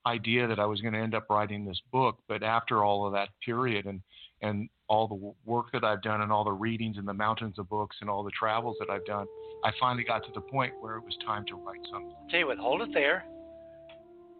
[0.07, 2.19] idea that I was going to end up writing this book.
[2.29, 4.01] But after all of that period and
[4.43, 7.69] and all the work that I've done and all the readings and the mountains of
[7.69, 9.27] books and all the travels that I've done,
[9.65, 12.13] I finally got to the point where it was time to write something.
[12.23, 13.25] I'll Tell you what, hold it there.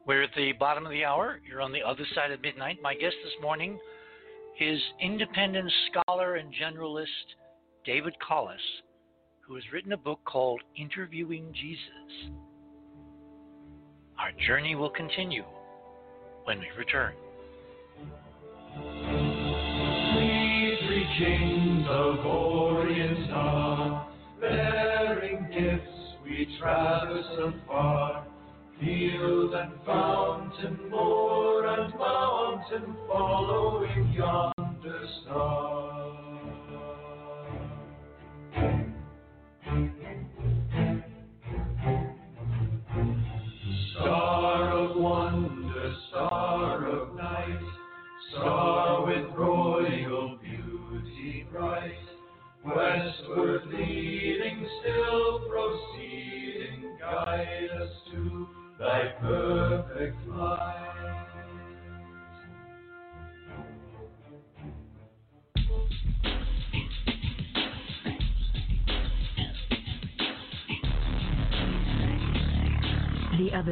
[0.07, 1.41] We're at the bottom of the hour.
[1.49, 2.79] You're on the other side of midnight.
[2.83, 3.79] My guest this morning
[4.61, 7.07] is independent scholar and generalist
[7.85, 8.61] David Collis,
[9.41, 12.31] who has written a book called Interviewing Jesus.
[14.19, 15.45] Our journey will continue
[16.47, 17.13] when we return.
[20.89, 24.09] reaching the Orient star,
[24.41, 27.27] bearing gifts we traverse
[27.65, 28.27] afar.
[28.81, 35.07] Field and fountain, moor and mountain, following yonder.
[35.23, 35.96] Star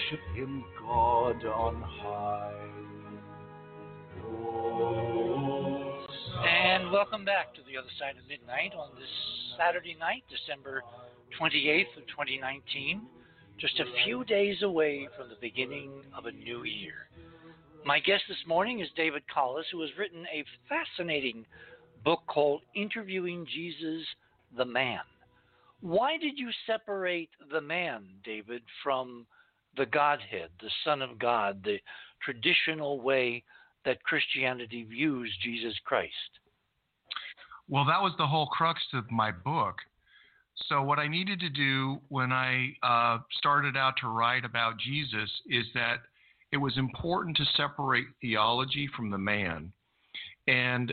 [0.00, 2.54] worship him God on high.
[6.46, 9.08] And welcome back to the other side of midnight on this
[9.58, 10.82] Saturday night, December
[11.40, 13.02] 28th of 2019,
[13.58, 17.08] just a few days away from the beginning of a new year.
[17.84, 21.44] My guest this morning is David Collis, who has written a fascinating
[22.04, 24.06] book called Interviewing Jesus
[24.56, 25.00] the Man.
[25.80, 29.26] Why did you separate the man, David, from
[29.76, 31.78] the Godhead, the Son of God, the
[32.22, 33.44] traditional way
[33.84, 36.12] that Christianity views Jesus Christ?
[37.68, 39.76] Well, that was the whole crux of my book.
[40.68, 45.30] So, what I needed to do when I uh, started out to write about Jesus
[45.48, 45.98] is that
[46.52, 49.72] it was important to separate theology from the man.
[50.48, 50.92] And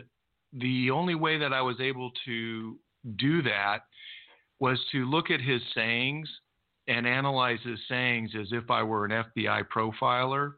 [0.53, 2.77] the only way that I was able to
[3.17, 3.79] do that
[4.59, 6.29] was to look at his sayings
[6.87, 10.53] and analyze his sayings as if I were an FBI profiler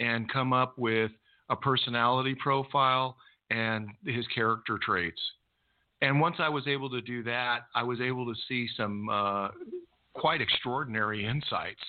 [0.00, 1.10] and come up with
[1.50, 3.16] a personality profile
[3.50, 5.20] and his character traits.
[6.02, 9.48] And once I was able to do that, I was able to see some uh,
[10.14, 11.80] quite extraordinary insights.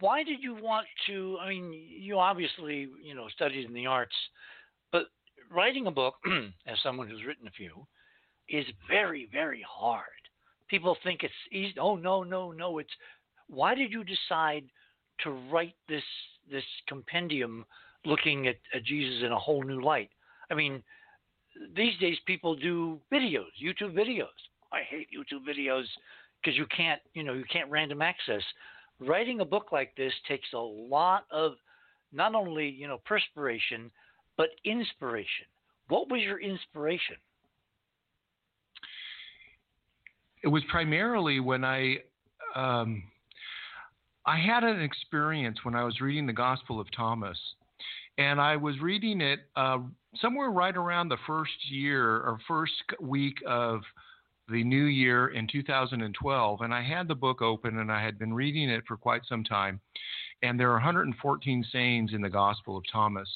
[0.00, 1.38] Why did you want to?
[1.40, 4.14] I mean, you obviously, you know, studied in the arts,
[4.90, 5.06] but
[5.50, 6.14] writing a book,
[6.66, 7.86] as someone who's written a few,
[8.48, 10.06] is very, very hard.
[10.72, 11.74] People think it's easy.
[11.78, 12.78] Oh no, no, no!
[12.78, 12.96] It's
[13.46, 14.64] why did you decide
[15.20, 16.02] to write this
[16.50, 17.66] this compendium,
[18.06, 20.08] looking at, at Jesus in a whole new light?
[20.50, 20.82] I mean,
[21.76, 24.38] these days people do videos, YouTube videos.
[24.72, 25.84] I hate YouTube videos
[26.42, 28.42] because you can't, you know, you can't random access.
[28.98, 31.52] Writing a book like this takes a lot of
[32.14, 33.90] not only, you know, perspiration,
[34.38, 35.44] but inspiration.
[35.88, 37.16] What was your inspiration?
[40.42, 41.98] It was primarily when I
[42.54, 43.04] um,
[44.26, 47.38] I had an experience when I was reading the Gospel of Thomas,
[48.18, 49.78] and I was reading it uh,
[50.20, 53.80] somewhere right around the first year or first week of
[54.48, 56.60] the new year in 2012.
[56.60, 59.44] And I had the book open and I had been reading it for quite some
[59.44, 59.80] time.
[60.42, 63.28] And there are 114 sayings in the Gospel of Thomas.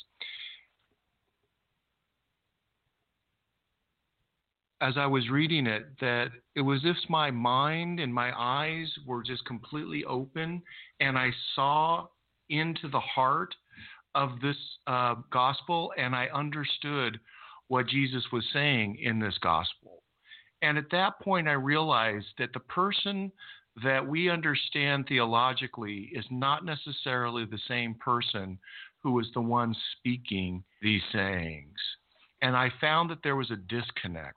[4.87, 8.89] As I was reading it, that it was as if my mind and my eyes
[9.05, 10.63] were just completely open,
[11.01, 12.07] and I saw
[12.51, 13.53] into the heart
[14.15, 14.57] of this
[14.87, 17.19] uh, gospel and I understood
[17.67, 20.05] what Jesus was saying in this gospel.
[20.63, 23.33] And at that point, I realized that the person
[23.83, 28.57] that we understand theologically is not necessarily the same person
[29.03, 31.77] who was the one speaking these sayings.
[32.41, 34.37] And I found that there was a disconnect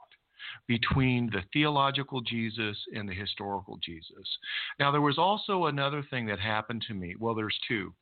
[0.70, 4.38] between the theological Jesus and the historical Jesus.
[4.80, 7.16] Now, there was also another thing that happened to me.
[7.20, 7.94] Well, there's two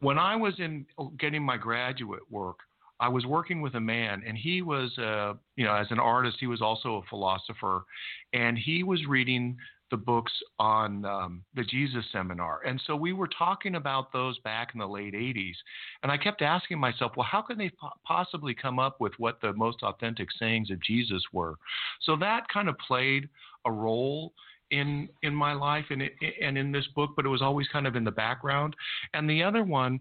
[0.00, 0.86] when I was in
[1.18, 2.58] getting my graduate work,
[2.98, 6.38] I was working with a man, and he was, uh, you know, as an artist,
[6.40, 7.84] he was also a philosopher,
[8.32, 9.56] and he was reading
[9.90, 12.60] the books on um, the Jesus Seminar.
[12.66, 15.54] And so we were talking about those back in the late 80s.
[16.02, 19.40] And I kept asking myself, well, how can they po- possibly come up with what
[19.40, 21.54] the most authentic sayings of Jesus were?
[22.02, 23.28] So that kind of played
[23.64, 24.32] a role
[24.72, 26.02] in in my life and
[26.42, 28.74] and in this book, but it was always kind of in the background.
[29.14, 30.00] And the other one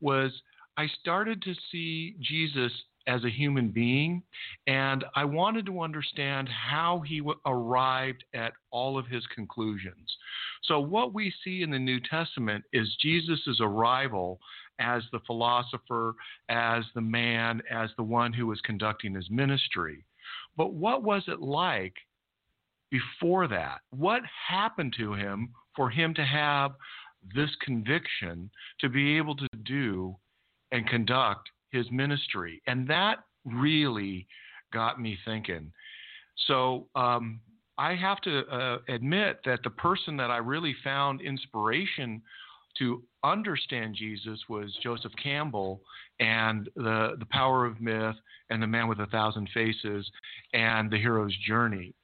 [0.00, 0.30] was
[0.76, 2.72] I started to see Jesus
[3.06, 4.22] as a human being,
[4.66, 10.16] and I wanted to understand how he w- arrived at all of his conclusions.
[10.62, 14.40] So, what we see in the New Testament is Jesus' arrival
[14.78, 16.14] as the philosopher,
[16.48, 20.04] as the man, as the one who was conducting his ministry.
[20.56, 21.94] But what was it like
[22.90, 23.80] before that?
[23.90, 26.72] What happened to him for him to have
[27.34, 28.50] this conviction
[28.80, 30.16] to be able to do
[30.72, 32.62] and conduct his ministry.
[32.66, 34.26] And that really
[34.72, 35.72] got me thinking.
[36.46, 37.40] So um,
[37.78, 42.22] I have to uh, admit that the person that I really found inspiration
[42.78, 45.82] to understand Jesus was Joseph Campbell
[46.20, 48.16] and the the power of myth
[48.50, 50.10] and the man with a thousand faces
[50.54, 51.94] and the hero's journey.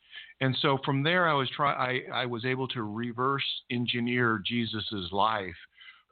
[0.41, 5.11] And so from there I was try I, I was able to reverse engineer Jesus's
[5.11, 5.57] life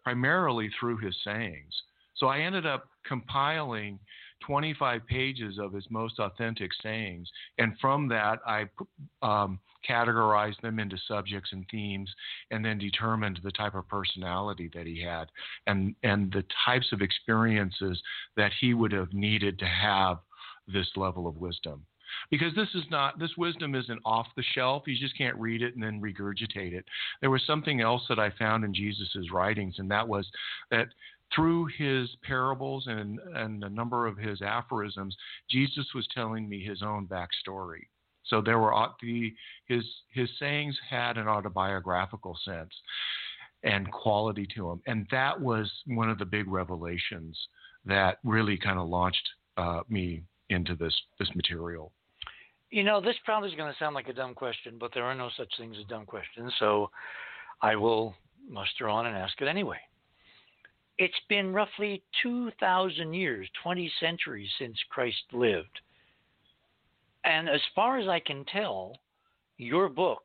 [0.02, 1.74] primarily through his sayings.
[2.16, 3.98] So I ended up compiling
[4.46, 8.68] 25 pages of his most authentic sayings, and from that I
[9.22, 9.58] um,
[9.88, 12.12] categorized them into subjects and themes,
[12.50, 15.28] and then determined the type of personality that he had,
[15.66, 18.00] and and the types of experiences
[18.36, 20.18] that he would have needed to have
[20.68, 21.84] this level of wisdom.
[22.30, 25.74] Because this is not this wisdom isn't off the shelf you just can't read it
[25.74, 26.84] and then regurgitate it.
[27.20, 30.28] There was something else that i found in jesus's writings and that was
[30.70, 30.86] that
[31.34, 35.16] through his parables and, and a number of his aphorisms,
[35.50, 37.84] Jesus was telling me his own backstory.
[38.24, 39.32] So there were the
[39.66, 42.72] his his sayings had an autobiographical sense
[43.62, 47.38] and quality to them, and that was one of the big revelations
[47.84, 51.92] that really kind of launched uh, me into this this material.
[52.70, 55.14] You know, this probably is going to sound like a dumb question, but there are
[55.14, 56.90] no such things as dumb questions, so
[57.62, 58.14] I will
[58.48, 59.78] muster on and ask it anyway.
[60.98, 65.80] It's been roughly 2,000 years, 20 centuries since Christ lived.
[67.24, 68.96] And as far as I can tell,
[69.58, 70.22] your book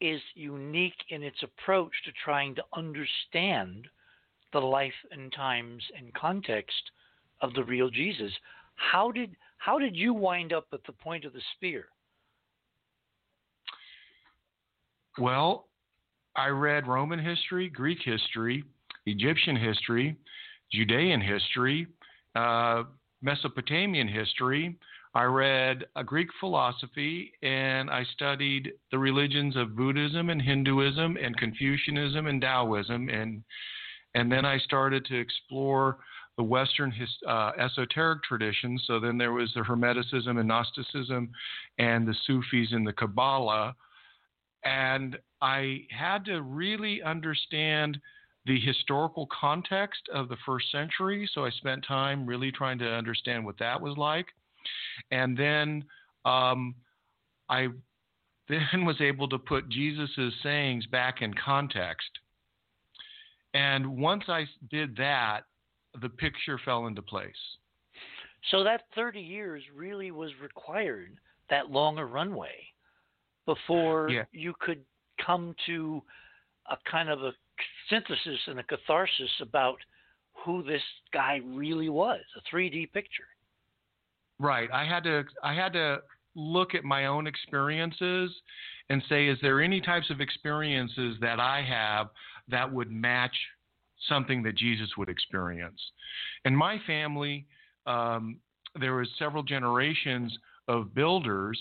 [0.00, 3.86] is unique in its approach to trying to understand
[4.52, 6.90] the life and times and context
[7.40, 8.32] of the real Jesus.
[8.74, 11.86] How did how did you wind up at the point of the spear?
[15.18, 15.66] Well,
[16.36, 18.62] I read Roman history, Greek history,
[19.10, 20.16] Egyptian history,
[20.72, 21.86] Judean history,
[22.34, 22.84] uh,
[23.22, 24.76] Mesopotamian history.
[25.14, 32.26] I read Greek philosophy and I studied the religions of Buddhism and Hinduism and Confucianism
[32.26, 33.42] and Taoism and
[34.14, 35.98] and then I started to explore
[36.38, 38.82] the Western his, uh, esoteric traditions.
[38.86, 41.30] So then there was the Hermeticism and Gnosticism
[41.78, 43.74] and the Sufis and the Kabbalah.
[44.64, 47.98] And I had to really understand
[48.48, 51.28] the historical context of the first century.
[51.34, 54.26] So I spent time really trying to understand what that was like.
[55.10, 55.84] And then
[56.24, 56.74] um,
[57.48, 57.68] I
[58.48, 62.08] then was able to put Jesus' sayings back in context.
[63.52, 65.42] And once I did that,
[66.00, 67.32] the picture fell into place.
[68.50, 71.18] So that 30 years really was required,
[71.50, 72.54] that longer runway,
[73.44, 74.24] before yeah.
[74.32, 74.80] you could
[75.24, 76.02] come to
[76.70, 77.32] a kind of a
[77.90, 79.78] synthesis and a catharsis about
[80.44, 80.82] who this
[81.12, 83.26] guy really was, a 3D picture.
[84.38, 84.68] Right.
[84.72, 85.98] I had to I had to
[86.36, 88.30] look at my own experiences
[88.88, 92.08] and say is there any types of experiences that I have
[92.48, 93.34] that would match
[94.08, 95.80] something that Jesus would experience.
[96.44, 97.46] In my family,
[97.86, 98.38] um,
[98.78, 100.36] there was several generations
[100.68, 101.58] of builders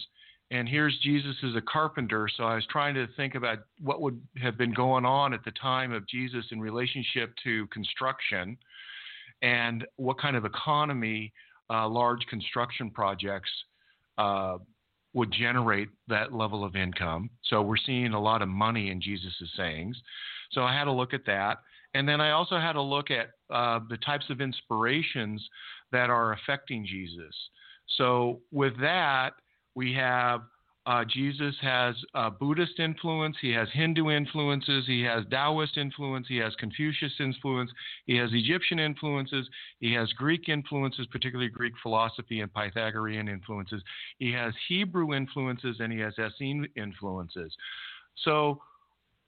[0.50, 2.30] and here's Jesus as a carpenter.
[2.36, 5.52] So I was trying to think about what would have been going on at the
[5.52, 8.58] time of Jesus in relationship to construction
[9.42, 11.34] and what kind of economy
[11.70, 13.50] uh, large construction projects
[14.18, 14.58] uh,
[15.14, 17.30] would generate that level of income.
[17.44, 19.98] So we're seeing a lot of money in Jesus' sayings.
[20.52, 21.58] So I had a look at that.
[21.94, 25.46] And then I also had a look at uh, the types of inspirations
[25.92, 27.36] that are affecting Jesus.
[27.98, 29.32] So with that,
[29.78, 30.42] we have
[30.88, 36.38] uh, Jesus has uh, Buddhist influence, he has Hindu influences, he has Taoist influence, he
[36.38, 37.70] has Confucius influence,
[38.06, 39.48] he has Egyptian influences,
[39.80, 43.84] he has Greek influences, particularly Greek philosophy and Pythagorean influences,
[44.18, 47.54] he has Hebrew influences, and he has Essene influences.
[48.24, 48.60] So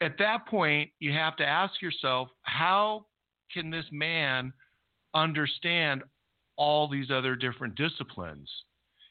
[0.02, 3.06] at that point, you have to ask yourself, how
[3.54, 4.52] can this man
[5.14, 6.02] understand
[6.56, 8.50] all these other different disciplines?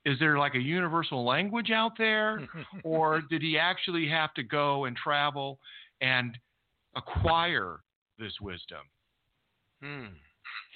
[0.09, 2.49] Is there like a universal language out there?
[2.83, 5.59] or did he actually have to go and travel
[6.01, 6.37] and
[6.97, 7.81] acquire
[8.19, 8.81] this wisdom?
[9.83, 10.07] Hmm.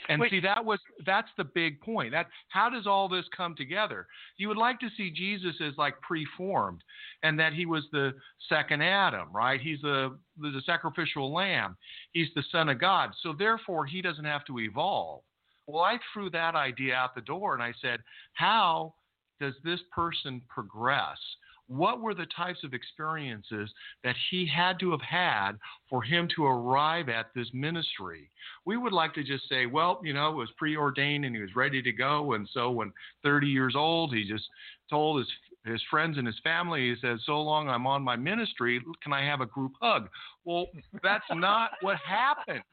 [0.09, 0.30] And Wait.
[0.30, 2.12] see, that was that's the big point.
[2.12, 4.07] That how does all this come together?
[4.37, 6.83] You would like to see Jesus as like preformed,
[7.22, 8.12] and that he was the
[8.51, 9.61] second Adam, right?
[9.61, 11.76] He's the the sacrificial lamb.
[12.12, 13.12] He's the Son of God.
[13.22, 15.22] So therefore, he doesn't have to evolve.
[15.66, 18.01] Well, I threw that idea out the door, and I said,
[18.35, 18.95] how
[19.43, 21.18] does this person progress?
[21.66, 23.72] What were the types of experiences
[24.05, 25.53] that he had to have had
[25.90, 28.30] for him to arrive at this ministry?
[28.64, 31.57] We would like to just say, well, you know, it was preordained and he was
[31.57, 32.34] ready to go.
[32.34, 32.93] And so when
[33.24, 34.45] 30 years old, he just
[34.88, 35.28] told his
[35.64, 39.24] his friends and his family, he says, So long I'm on my ministry, can I
[39.24, 40.09] have a group hug?
[40.45, 40.66] Well,
[41.05, 42.64] that's not what happened.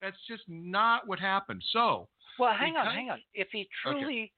[0.00, 1.64] That's just not what happened.
[1.72, 3.20] So, Well, hang on, hang on.
[3.34, 4.30] If he Okay.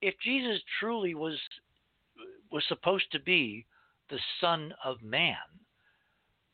[0.00, 1.38] If Jesus truly was
[2.50, 3.66] was supposed to be
[4.10, 5.36] the Son of Man,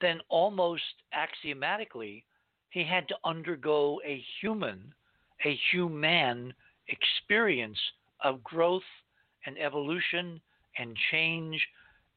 [0.01, 0.83] then almost
[1.13, 2.25] axiomatically
[2.71, 4.93] he had to undergo a human,
[5.45, 6.53] a human
[6.89, 7.79] experience
[8.23, 8.83] of growth
[9.47, 10.41] and evolution
[10.79, 11.65] and change,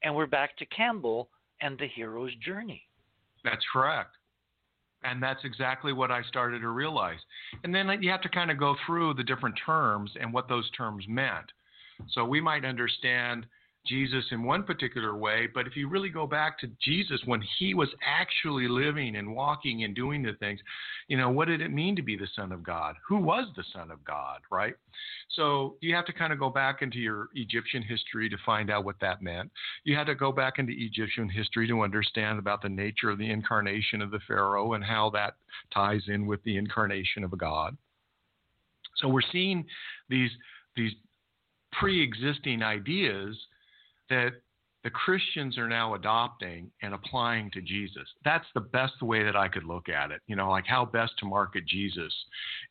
[0.04, 1.30] and we're back to Campbell
[1.62, 2.84] and the hero's journey.
[3.44, 4.17] That's correct.
[5.04, 7.20] And that's exactly what I started to realize.
[7.64, 10.50] And then uh, you have to kind of go through the different terms and what
[10.50, 11.52] those terms meant.
[12.12, 13.46] So we might understand
[13.88, 17.74] Jesus in one particular way, but if you really go back to Jesus when he
[17.74, 20.60] was actually living and walking and doing the things,
[21.08, 22.96] you know, what did it mean to be the Son of God?
[23.08, 24.74] Who was the Son of God, right?
[25.36, 28.86] So you have to kind of go back into your Egyptian history to find out
[28.86, 29.52] what that meant.
[29.84, 33.30] You had to go back into Egyptian history to understand about the nature of the
[33.30, 35.36] incarnation of the Pharaoh and how that
[35.74, 37.78] ties in with the incarnation of a God.
[38.98, 39.66] So we're seeing
[40.10, 40.32] these
[40.76, 40.94] these
[41.80, 43.38] pre-existing ideas
[44.10, 44.32] that
[44.84, 48.08] the Christians are now adopting and applying to Jesus.
[48.24, 50.22] That's the best way that I could look at it.
[50.28, 52.14] You know, like how best to market Jesus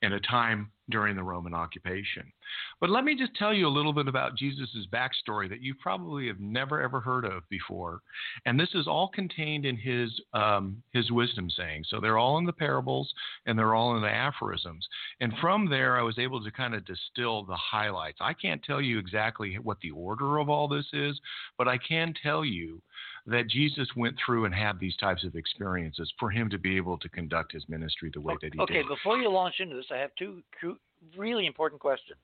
[0.03, 2.33] in a time during the Roman occupation.
[2.81, 6.27] But let me just tell you a little bit about Jesus' backstory that you probably
[6.29, 8.01] have never ever heard of before.
[8.45, 11.89] And this is all contained in his um, his wisdom sayings.
[11.91, 13.13] So they're all in the parables
[13.47, 14.87] and they're all in the aphorisms.
[15.21, 18.19] And from there, I was able to kind of distill the highlights.
[18.21, 21.21] I can't tell you exactly what the order of all this is,
[21.59, 22.81] but I can tell you
[23.27, 26.97] that Jesus went through and had these types of experiences for him to be able
[26.99, 28.85] to conduct his ministry the way that he okay, did.
[28.85, 30.43] Okay, before you launch into this, I have two
[31.17, 32.21] really important questions.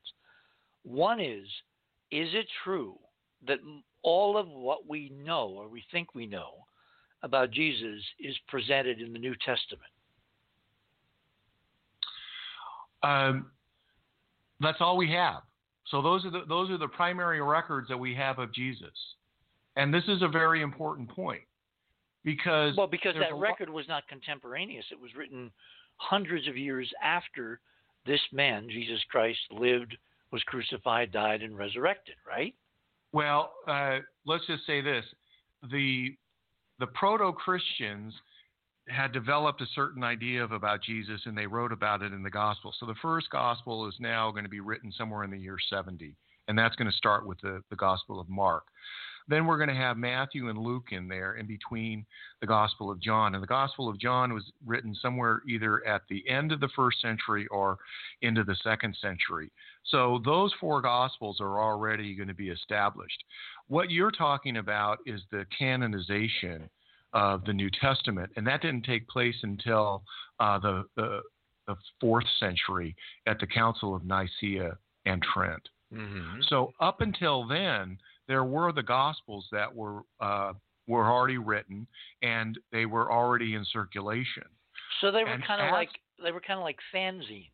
[0.84, 1.46] One is
[2.10, 2.98] Is it true
[3.46, 3.58] that
[4.02, 6.52] all of what we know or we think we know
[7.22, 9.90] about Jesus is presented in the New Testament?
[13.02, 13.50] Um,
[14.60, 15.42] that's all we have.
[15.86, 18.94] So those are the those are the primary records that we have of Jesus,
[19.76, 21.42] and this is a very important point
[22.24, 25.50] because Well, because that a lo- record was not contemporaneous, it was written
[25.96, 27.60] hundreds of years after
[28.06, 29.96] this man, Jesus Christ, lived,
[30.30, 32.54] was crucified, died, and resurrected, right?
[33.12, 35.04] Well, uh, let's just say this:
[35.70, 36.16] the
[36.78, 38.14] the proto Christians
[38.88, 42.30] had developed a certain idea of about Jesus, and they wrote about it in the
[42.30, 42.74] Gospel.
[42.80, 46.16] So the first Gospel is now going to be written somewhere in the year 70,
[46.48, 48.64] and that's going to start with the the Gospel of Mark.
[49.28, 52.04] Then we're going to have Matthew and Luke in there in between
[52.40, 53.34] the Gospel of John.
[53.34, 57.00] And the Gospel of John was written somewhere either at the end of the first
[57.00, 57.78] century or
[58.22, 59.50] into the second century.
[59.84, 63.24] So those four Gospels are already going to be established.
[63.68, 66.68] What you're talking about is the canonization
[67.12, 70.02] of the New Testament, and that didn't take place until
[70.40, 71.20] uh, the, the,
[71.66, 72.96] the fourth century
[73.26, 75.68] at the Council of Nicaea and Trent.
[75.92, 76.40] Mm-hmm.
[76.48, 77.98] So up until then,
[78.28, 80.52] there were the Gospels that were uh,
[80.86, 81.86] were already written
[82.22, 84.44] and they were already in circulation.
[85.00, 85.88] So they were kind of like
[86.22, 87.48] they were kind of like fanzines.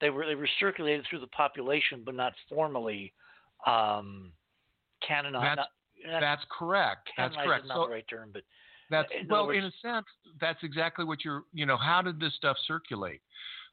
[0.00, 3.12] They were they were circulated through the population, but not formally
[3.66, 4.32] um,
[5.06, 5.58] canonized.
[5.58, 5.66] That's-
[6.04, 7.10] not, That's correct.
[7.16, 7.66] That's correct.
[7.66, 8.42] not So the right term, but
[8.90, 10.06] That's In well, words- in a sense,
[10.40, 11.44] that's exactly what you're.
[11.52, 13.20] You know, how did this stuff circulate?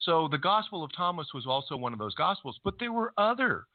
[0.02, 3.66] So the Gospel of Thomas was also one of those Gospels, but there were other.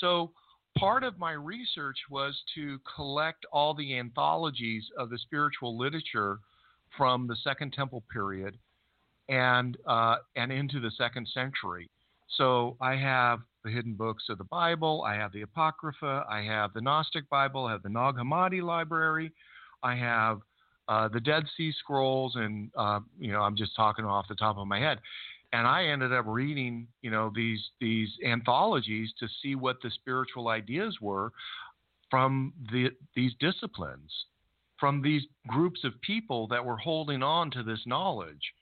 [0.00, 0.32] So
[0.78, 6.38] part of my research was to collect all the anthologies of the spiritual literature
[6.96, 8.58] from the Second Temple period
[9.28, 11.88] and uh, and into the second century.
[12.36, 16.72] So I have the hidden books of the Bible, I have the Apocrypha, I have
[16.72, 19.32] the Gnostic Bible, I have the Nag Hammadi library,
[19.82, 20.40] I have
[20.88, 24.58] uh, the Dead Sea Scrolls, and uh, you know, I'm just talking off the top
[24.58, 24.98] of my head.
[25.52, 30.48] And I ended up reading, you know, these these anthologies to see what the spiritual
[30.48, 31.32] ideas were
[32.10, 34.10] from the, these disciplines,
[34.78, 38.52] from these groups of people that were holding on to this knowledge.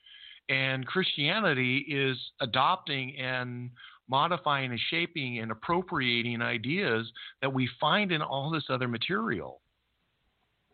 [0.49, 3.70] And Christianity is adopting and
[4.09, 7.11] modifying and shaping and appropriating ideas
[7.43, 9.61] that we find in all this other material.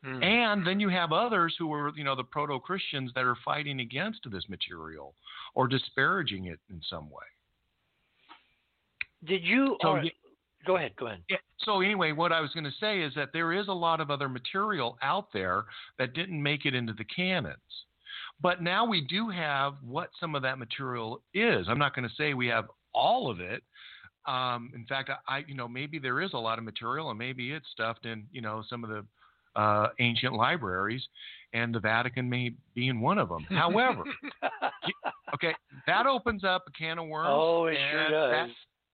[0.04, 0.22] Hmm.
[0.22, 3.80] And then you have others who are, you know, the proto Christians that are fighting
[3.80, 5.14] against this material
[5.54, 7.24] or disparaging it in some way.
[9.24, 9.78] Did you?
[9.80, 10.10] So, yeah.
[10.66, 10.92] Go ahead.
[10.96, 11.22] Go ahead.
[11.28, 11.38] Yeah.
[11.58, 14.10] So anyway, what I was going to say is that there is a lot of
[14.10, 15.64] other material out there
[15.98, 17.56] that didn't make it into the canons.
[18.40, 21.66] But now we do have what some of that material is.
[21.68, 23.62] I'm not going to say we have all of it.
[24.26, 27.52] Um, in fact, I, you know, maybe there is a lot of material, and maybe
[27.52, 29.04] it's stuffed in, you know, some of the
[29.56, 31.02] uh, ancient libraries,
[31.52, 33.44] and the Vatican may be in one of them.
[33.50, 34.04] However,
[35.34, 35.54] okay,
[35.86, 37.28] that opens up a can of worms.
[37.30, 38.30] Oh, it sure does.
[38.30, 38.48] That,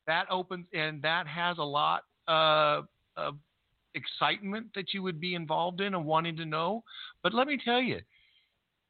[0.06, 2.82] that opens and that has a lot uh,
[3.16, 3.36] of
[3.94, 6.84] excitement that you would be involved in and wanting to know.
[7.22, 8.00] But let me tell you,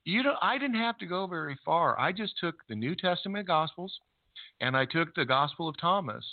[0.05, 1.99] you know, I didn't have to go very far.
[1.99, 3.93] I just took the New Testament Gospels
[4.61, 6.25] and I took the Gospel of Thomas.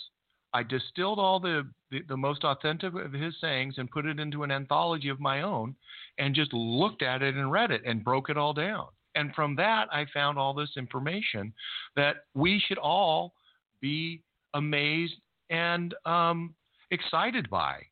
[0.52, 4.42] I distilled all the, the, the most authentic of his sayings and put it into
[4.42, 5.74] an anthology of my own
[6.18, 8.86] and just looked at it and read it and broke it all down.
[9.14, 11.52] And from that, I found all this information
[11.96, 13.34] that we should all
[13.80, 14.22] be
[14.54, 15.14] amazed
[15.50, 16.54] and um,
[16.90, 17.82] excited by.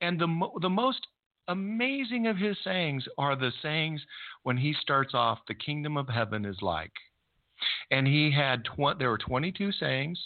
[0.00, 1.06] And the, the most
[1.48, 4.00] amazing of his sayings are the sayings
[4.44, 6.92] when he starts off, the kingdom of heaven is like.
[7.90, 10.18] And he had, tw- there were 22 sayings,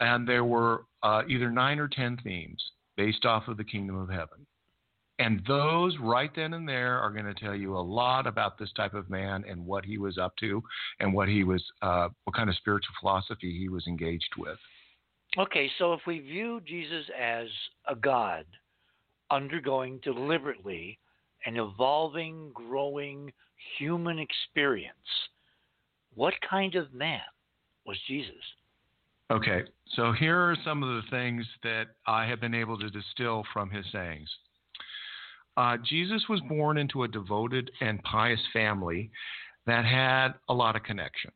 [0.00, 2.62] and there were uh, either nine or 10 themes
[2.96, 4.46] based off of the kingdom of heaven.
[5.18, 8.70] And those right then and there are going to tell you a lot about this
[8.76, 10.62] type of man and what he was up to
[11.00, 14.58] and what he was, uh, what kind of spiritual philosophy he was engaged with.
[15.38, 17.46] Okay, so if we view Jesus as
[17.88, 18.44] a God
[19.30, 20.98] undergoing deliberately
[21.46, 23.32] an evolving, growing
[23.78, 24.96] human experience,
[26.14, 27.20] what kind of man
[27.86, 28.34] was Jesus?
[29.30, 33.44] Okay, so here are some of the things that I have been able to distill
[33.52, 34.28] from his sayings.
[35.56, 39.10] Uh, Jesus was born into a devoted and pious family
[39.66, 41.34] that had a lot of connections.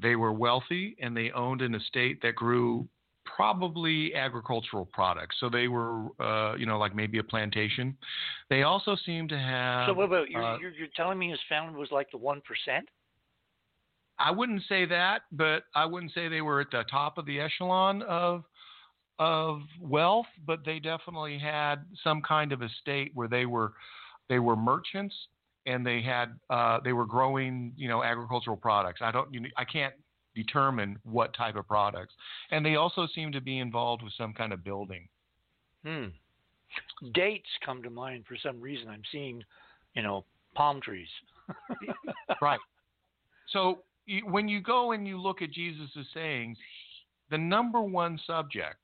[0.00, 2.86] They were wealthy and they owned an estate that grew
[3.24, 5.36] probably agricultural products.
[5.40, 7.96] So they were, uh, you know, like maybe a plantation.
[8.48, 9.88] They also seemed to have.
[9.88, 12.40] So wait, wait, you're, uh, you're, you're telling me his family was like the one
[12.42, 12.88] percent?
[14.18, 17.40] I wouldn't say that, but I wouldn't say they were at the top of the
[17.40, 18.44] echelon of
[19.18, 23.72] of wealth, but they definitely had some kind of estate where they were
[24.28, 25.14] they were merchants
[25.66, 29.00] and they had uh, they were growing you know agricultural products.
[29.02, 29.94] I don't you know, I can't
[30.34, 32.14] determine what type of products,
[32.50, 35.08] and they also seem to be involved with some kind of building.
[35.84, 36.06] Hmm.
[37.14, 38.88] Dates come to mind for some reason.
[38.88, 39.42] I'm seeing,
[39.94, 41.08] you know, palm trees.
[42.42, 42.58] right.
[43.50, 43.82] So
[44.24, 46.56] when you go and you look at Jesus' sayings,
[47.30, 48.78] the number one subject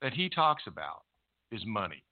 [0.00, 1.02] that he talks about
[1.52, 2.02] is money.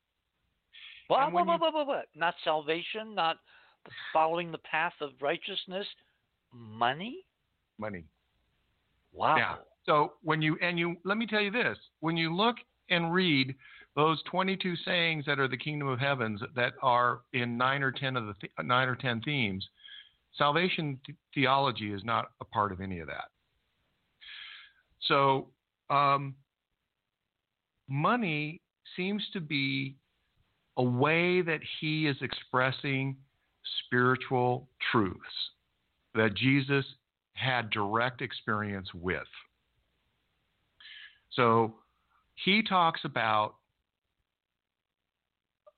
[1.09, 3.36] What, what, what, what, what, Not salvation, not
[4.12, 5.86] following the path of righteousness,
[6.53, 7.24] money?
[7.78, 8.05] Money.
[9.12, 9.36] Wow.
[9.36, 9.55] Yeah.
[9.84, 12.57] So when you and you let me tell you this, when you look
[12.88, 13.55] and read
[13.94, 18.16] those 22 sayings that are the kingdom of heavens that are in 9 or 10
[18.16, 19.66] of the th- 9 or 10 themes,
[20.37, 23.24] salvation th- theology is not a part of any of that.
[25.09, 25.49] So
[25.91, 26.35] um,
[27.89, 28.61] money
[28.97, 29.97] seems to be
[30.76, 33.16] a way that he is expressing
[33.87, 35.18] spiritual truths
[36.14, 36.85] that Jesus
[37.35, 39.22] had direct experience with.
[41.30, 41.74] So
[42.45, 43.55] he talks about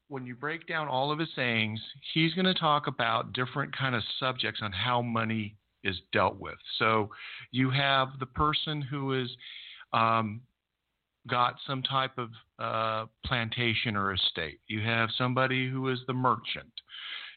[0.08, 1.80] when you break down all of his sayings,
[2.12, 6.56] he's going to talk about different kind of subjects on how money is dealt with.
[6.78, 7.10] So
[7.50, 9.30] you have the person who is
[9.92, 10.40] um,
[11.28, 14.60] got some type of uh, plantation or estate.
[14.66, 16.72] You have somebody who is the merchant.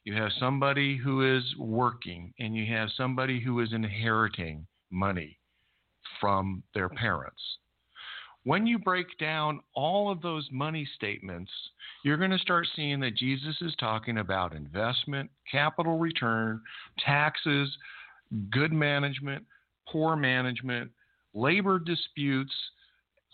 [0.03, 5.38] You have somebody who is working, and you have somebody who is inheriting money
[6.22, 7.41] from their parents.
[8.48, 11.52] When you break down all of those money statements,
[12.04, 16.62] you're going to start seeing that Jesus is talking about investment, capital return,
[16.98, 17.70] taxes,
[18.50, 19.43] good management,
[19.89, 20.89] poor management,
[21.34, 22.54] labor disputes,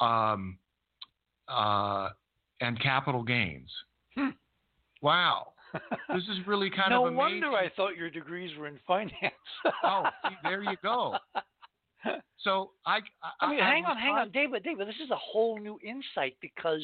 [0.01, 0.57] um,
[1.47, 2.09] uh,
[2.61, 3.70] and capital gains.
[4.18, 4.30] Hmm.
[5.03, 5.49] Wow.
[6.09, 7.41] this is really kind no of amazing.
[7.41, 9.14] wonder I thought your degrees were in finance.
[9.84, 11.18] oh, see, there you go.
[12.43, 14.87] So I, I, I mean, I hang on, hang on, David, David.
[14.87, 16.81] This is a whole new insight because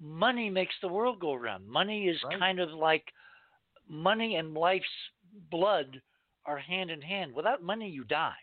[0.00, 1.66] money makes the world go around.
[1.66, 2.38] Money is Right.
[2.38, 3.04] kind of like
[3.88, 4.84] money and life's
[5.50, 6.00] blood
[6.46, 7.32] are hand in hand.
[7.32, 8.34] Without money, you die.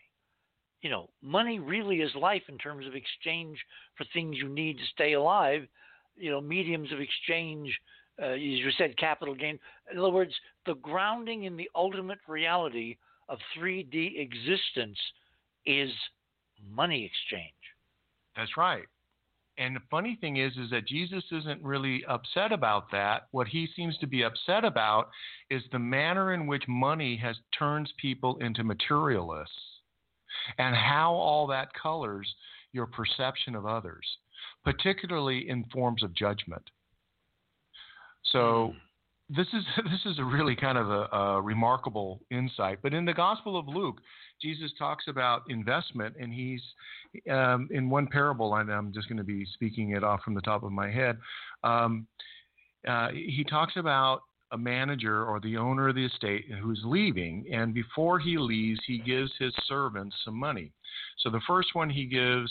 [0.80, 3.58] You know, money really is life in terms of exchange
[3.96, 5.62] for things you need to stay alive.
[6.16, 7.72] You know, mediums of exchange,
[8.20, 9.60] uh, as you said, capital gain.
[9.92, 10.34] In other words,
[10.66, 12.96] the grounding in the ultimate reality
[13.28, 14.98] of 3D existence
[15.66, 15.90] is
[16.70, 17.52] money exchange.
[18.36, 18.84] That's right.
[19.58, 23.28] And the funny thing is, is that Jesus isn't really upset about that.
[23.32, 25.10] What he seems to be upset about
[25.50, 29.54] is the manner in which money has turns people into materialists,
[30.58, 32.34] and how all that colors
[32.72, 34.06] your perception of others,
[34.64, 36.62] particularly in forms of judgment.
[38.24, 38.78] So hmm.
[39.28, 42.78] This is this is a really kind of a, a remarkable insight.
[42.82, 44.00] But in the Gospel of Luke,
[44.40, 46.62] Jesus talks about investment, and he's
[47.30, 50.40] um, in one parable, and I'm just going to be speaking it off from the
[50.40, 51.18] top of my head.
[51.62, 52.06] Um,
[52.86, 57.72] uh, he talks about a manager or the owner of the estate who's leaving, and
[57.72, 60.72] before he leaves, he gives his servants some money.
[61.18, 62.50] So the first one he gives,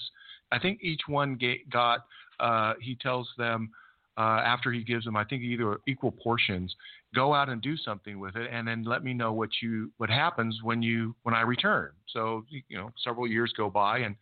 [0.51, 2.05] I think each one ga- got.
[2.39, 3.69] Uh, he tells them
[4.17, 6.75] uh, after he gives them, I think either equal portions.
[7.15, 10.09] Go out and do something with it, and then let me know what you what
[10.09, 11.91] happens when you when I return.
[12.07, 14.15] So you know, several years go by, and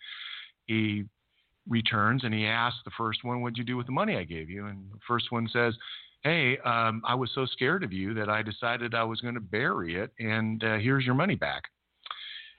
[0.65, 1.05] he
[1.67, 4.49] returns and he asks the first one, "What'd you do with the money I gave
[4.49, 5.75] you?" And the first one says,
[6.23, 9.41] "Hey, um, I was so scared of you that I decided I was going to
[9.41, 11.63] bury it, and uh, here's your money back."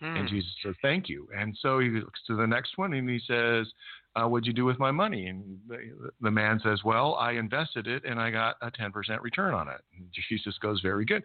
[0.02, 0.34] And Hmm.
[0.34, 3.72] Jesus says, "Thank you." And so he looks to the next one and he says,
[4.16, 7.86] uh, "What'd you do with my money?" And the, the man says, "Well, I invested
[7.86, 11.22] it and I got a 10% return on it." And Jesus goes, "Very good."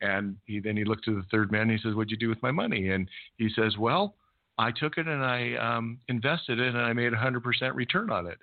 [0.00, 2.28] And he then he looked to the third man and he says, "What'd you do
[2.28, 3.08] with my money?" And
[3.38, 4.14] he says, "Well,
[4.58, 8.26] I took it and I um, invested it and I made a 100% return on
[8.26, 8.38] it."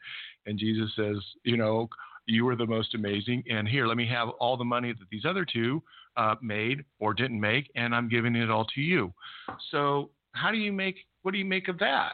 [0.46, 1.90] And Jesus says, "You know."
[2.28, 5.26] You were the most amazing, and here, let me have all the money that these
[5.26, 5.84] other two
[6.18, 9.14] uh, made or didn't make, and I'm giving it all to you.
[9.72, 10.98] So, how do you make?
[11.22, 12.14] What do you make of that?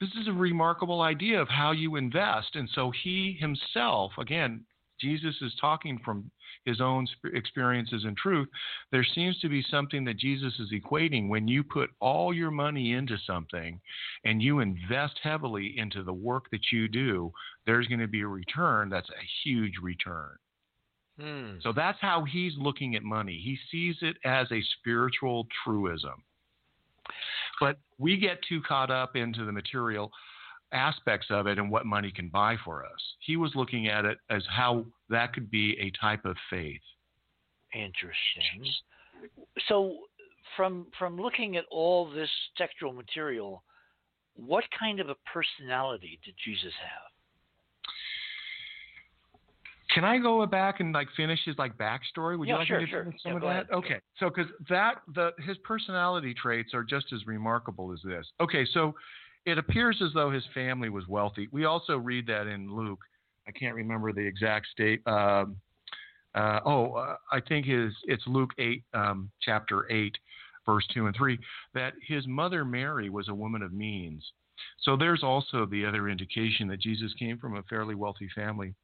[0.00, 2.56] This is a remarkable idea of how you invest.
[2.56, 4.64] And so he himself, again,
[5.00, 6.30] Jesus is talking from
[6.64, 8.48] his own experiences and truth.
[8.90, 12.94] There seems to be something that Jesus is equating when you put all your money
[12.94, 13.80] into something
[14.24, 17.32] and you invest heavily into the work that you do,
[17.66, 20.36] there's going to be a return that's a huge return.
[21.20, 21.56] Hmm.
[21.62, 23.40] So that's how he's looking at money.
[23.42, 26.22] He sees it as a spiritual truism.
[27.60, 30.10] But we get too caught up into the material
[30.72, 33.00] aspects of it and what money can buy for us.
[33.20, 36.80] He was looking at it as how that could be a type of faith.
[37.74, 38.72] Interesting.
[39.68, 39.98] So,
[40.56, 43.62] from from looking at all this textual material,
[44.34, 47.11] what kind of a personality did Jesus have?
[49.92, 52.38] Can I go back and like finish his like backstory?
[52.38, 53.04] Would Yeah, you like sure, me to sure.
[53.04, 53.48] finish some Yeah, of that?
[53.48, 53.66] ahead.
[53.72, 58.26] Okay, so because that the his personality traits are just as remarkable as this.
[58.40, 58.94] Okay, so
[59.44, 61.48] it appears as though his family was wealthy.
[61.52, 63.00] We also read that in Luke.
[63.46, 65.06] I can't remember the exact state.
[65.06, 65.56] Um,
[66.34, 70.16] uh, oh, uh, I think his it's Luke eight, um, chapter eight,
[70.64, 71.38] verse two and three,
[71.74, 74.24] that his mother Mary was a woman of means.
[74.80, 78.74] So there's also the other indication that Jesus came from a fairly wealthy family.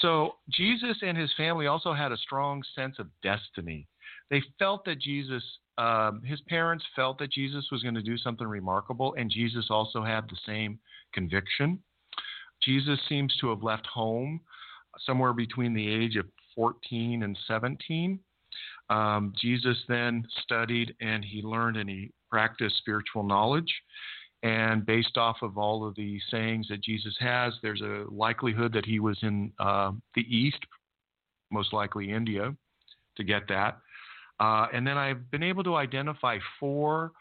[0.00, 3.86] So Jesus and his family also had a strong sense of destiny.
[4.30, 5.42] They felt that Jesus,
[5.78, 10.04] um, his parents felt that Jesus was going to do something remarkable, and Jesus also
[10.04, 10.78] had the same
[11.12, 11.80] conviction.
[12.62, 14.40] Jesus seems to have left home
[15.06, 18.20] somewhere between the age of 14 and 17.
[18.90, 23.72] Um, Jesus then studied and he learned and he practiced spiritual knowledge.
[24.42, 28.86] And based off of all of the sayings that Jesus has, there's a likelihood that
[28.86, 30.60] he was in uh, the East,
[31.50, 32.54] most likely India,
[33.16, 33.78] to get that.
[34.38, 37.12] Uh, and then I've been able to identify four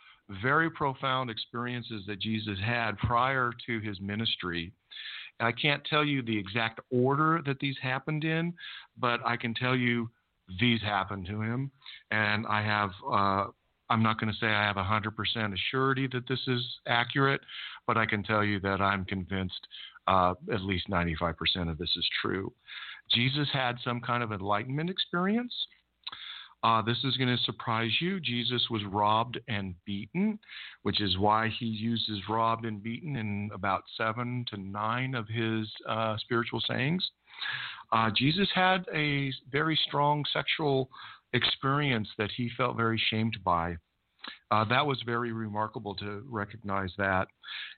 [0.41, 4.71] very profound experiences that Jesus had prior to his ministry.
[5.41, 8.53] I can't tell you the exact order that these happened in,
[8.97, 10.09] but I can tell you
[10.59, 11.71] these happened to him.
[12.11, 13.45] And I have uh,
[13.89, 17.41] I'm not going to say I have 100% assurity that this is accurate,
[17.87, 19.67] but I can tell you that I'm convinced
[20.07, 21.33] uh, at least 95%
[21.69, 22.51] of this is true.
[23.11, 25.53] Jesus had some kind of enlightenment experience.
[26.61, 28.19] Uh, this is going to surprise you.
[28.19, 30.37] Jesus was robbed and beaten,
[30.83, 35.67] which is why he uses robbed and beaten in about seven to nine of his
[35.87, 37.07] uh, spiritual sayings.
[37.91, 40.89] Uh, Jesus had a very strong sexual
[41.33, 43.77] experience that he felt very shamed by.
[44.51, 47.27] Uh, that was very remarkable to recognize that.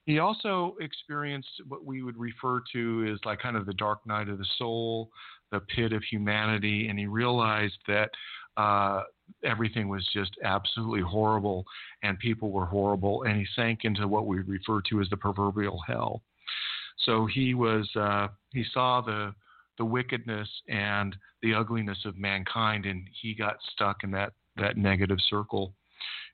[0.06, 4.30] He also experienced what we would refer to as like kind of the dark night
[4.30, 5.12] of the soul,
[5.52, 8.10] the pit of humanity, and he realized that
[8.58, 9.04] uh,
[9.44, 11.66] everything was just absolutely horrible
[12.04, 15.80] and people were horrible, and he sank into what we refer to as the proverbial
[15.88, 16.22] hell.
[17.06, 19.34] So he was uh, he saw the
[19.78, 25.18] the wickedness and the ugliness of mankind, and he got stuck in that that negative
[25.30, 25.74] circle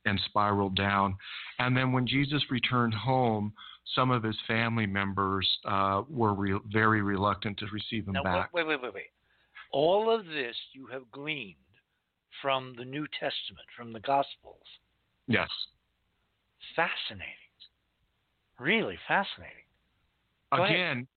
[0.05, 1.15] and spiraled down.
[1.59, 3.53] And then when Jesus returned home,
[3.95, 8.53] some of his family members uh, were re- very reluctant to receive him now, back.
[8.53, 9.11] Wait, wait, wait, wait.
[9.71, 11.55] All of this you have gleaned
[12.41, 14.63] from the New Testament, from the Gospels.
[15.27, 15.49] Yes.
[16.75, 17.33] Fascinating.
[18.59, 19.53] Really fascinating.
[20.55, 21.07] Go again,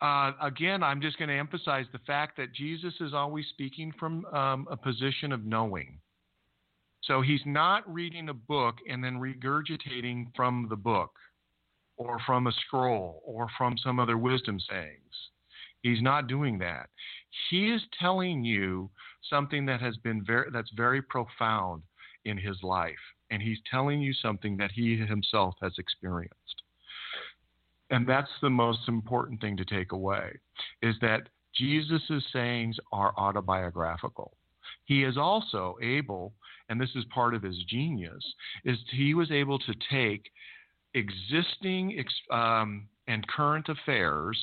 [0.00, 4.24] uh, again, I'm just going to emphasize the fact that Jesus is always speaking from
[4.26, 5.98] um, a position of knowing.
[7.02, 11.12] So he's not reading a book and then regurgitating from the book
[11.96, 15.00] or from a scroll or from some other wisdom sayings.
[15.82, 16.90] He's not doing that.
[17.48, 18.90] He is telling you
[19.30, 21.82] something that has been very that's very profound
[22.24, 22.94] in his life
[23.30, 26.62] and he's telling you something that he himself has experienced.
[27.90, 30.30] And that's the most important thing to take away
[30.82, 34.36] is that Jesus' sayings are autobiographical.
[34.84, 36.34] He is also able
[36.68, 38.24] and this is part of his genius,
[38.64, 40.30] is he was able to take
[40.94, 44.38] existing um, and current affairs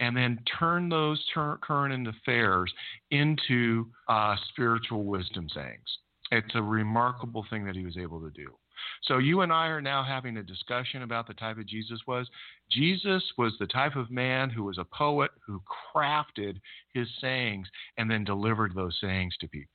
[0.00, 2.72] and then turn those ter- current affairs
[3.10, 5.98] into uh, spiritual wisdom sayings.
[6.30, 8.54] It's a remarkable thing that he was able to do.
[9.02, 12.28] So you and I are now having a discussion about the type of Jesus was.
[12.70, 15.62] Jesus was the type of man who was a poet who
[15.94, 16.60] crafted
[16.92, 17.68] his sayings
[17.98, 19.72] and then delivered those sayings to people.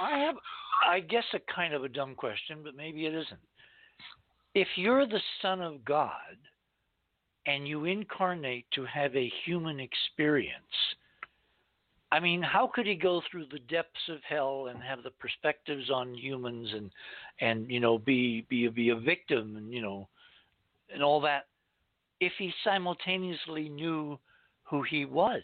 [0.00, 0.36] I have,
[0.88, 3.40] I guess, a kind of a dumb question, but maybe it isn't.
[4.54, 6.36] If you're the Son of God
[7.46, 10.54] and you incarnate to have a human experience,
[12.12, 15.90] I mean, how could he go through the depths of hell and have the perspectives
[15.90, 16.90] on humans and
[17.40, 20.08] and you know be be be a victim and you know
[20.92, 21.46] and all that
[22.20, 24.18] if he simultaneously knew
[24.64, 25.42] who he was?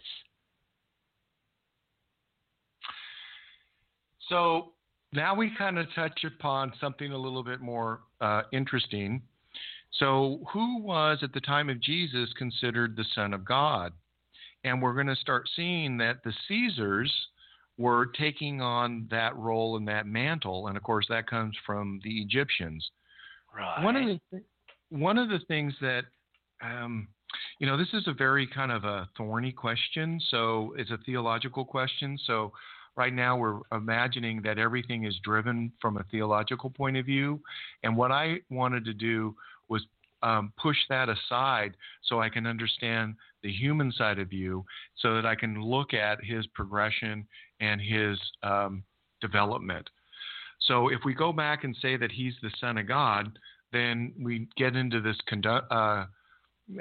[4.29, 4.73] So
[5.15, 9.23] now we kind of touch upon something a little bit more uh, interesting.
[9.93, 13.95] So, who was at the time of Jesus considered the Son of God?
[14.65, 17.13] And we're going to start seeing that the Caesars
[17.77, 22.21] were taking on that role and that mantle, and of course that comes from the
[22.21, 22.85] Egyptians.
[23.57, 23.83] Right.
[23.83, 24.43] One of the
[24.91, 26.05] one of the things that
[26.63, 27.09] um,
[27.59, 30.21] you know, this is a very kind of a thorny question.
[30.31, 32.19] So it's a theological question.
[32.27, 32.53] So
[32.97, 37.41] right now we're imagining that everything is driven from a theological point of view.
[37.83, 39.35] And what I wanted to do
[39.69, 39.85] was
[40.23, 44.65] um, push that aside so I can understand the human side of you
[44.97, 47.27] so that I can look at his progression
[47.61, 48.83] and his um,
[49.21, 49.89] development.
[50.63, 53.39] So if we go back and say that he's the Son of God,
[53.73, 56.07] then we get into this condu- uh,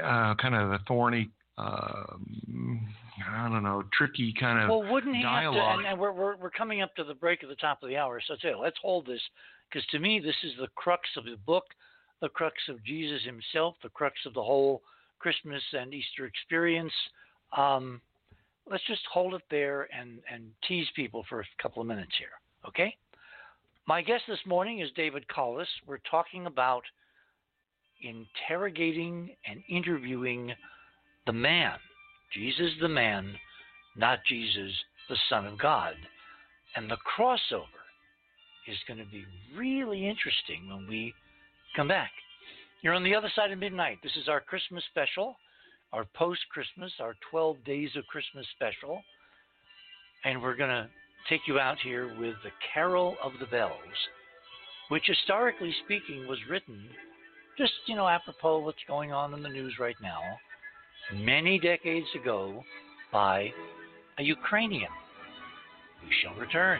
[0.04, 2.88] uh, kind of a thorny um,
[3.28, 5.78] I don't know, tricky kind of well, wouldn't he dialogue.
[5.78, 7.90] Have to, and, we're, we're, we're coming up to the break at the top of
[7.90, 9.22] the hour, so say, let's hold this,
[9.70, 11.66] because to me, this is the crux of the book,
[12.22, 14.84] the crux of Jesus himself, the crux of the whole
[15.20, 16.94] Christmas and Easter experience.
[17.56, 18.02] Um,
[18.70, 22.30] let's just hold it there and, and tease people for a couple of minutes here,
[22.68, 22.96] okay?
[23.88, 25.68] My guest this morning is David Collis.
[25.86, 26.84] We're talking about
[28.02, 30.52] interrogating and interviewing
[31.26, 31.78] the man,
[32.34, 33.34] Jesus the man,
[33.96, 34.72] not Jesus
[35.10, 35.94] the Son of God.
[36.76, 37.64] And the crossover
[38.68, 41.14] is going to be really interesting when we
[41.76, 42.12] come back.
[42.82, 43.98] You're on the other side of midnight.
[44.04, 45.36] This is our Christmas special,
[45.94, 49.02] our post Christmas, our 12 days of Christmas special.
[50.26, 50.88] And we're going to
[51.30, 53.74] take you out here with the Carol of the Bells,
[54.90, 56.88] which historically speaking was written
[57.58, 60.20] just, you know, apropos of what's going on in the news right now
[61.16, 62.64] many decades ago
[63.12, 63.50] by
[64.20, 64.92] a Ukrainian.
[66.04, 66.80] We shall return.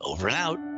[0.00, 0.77] Over and out.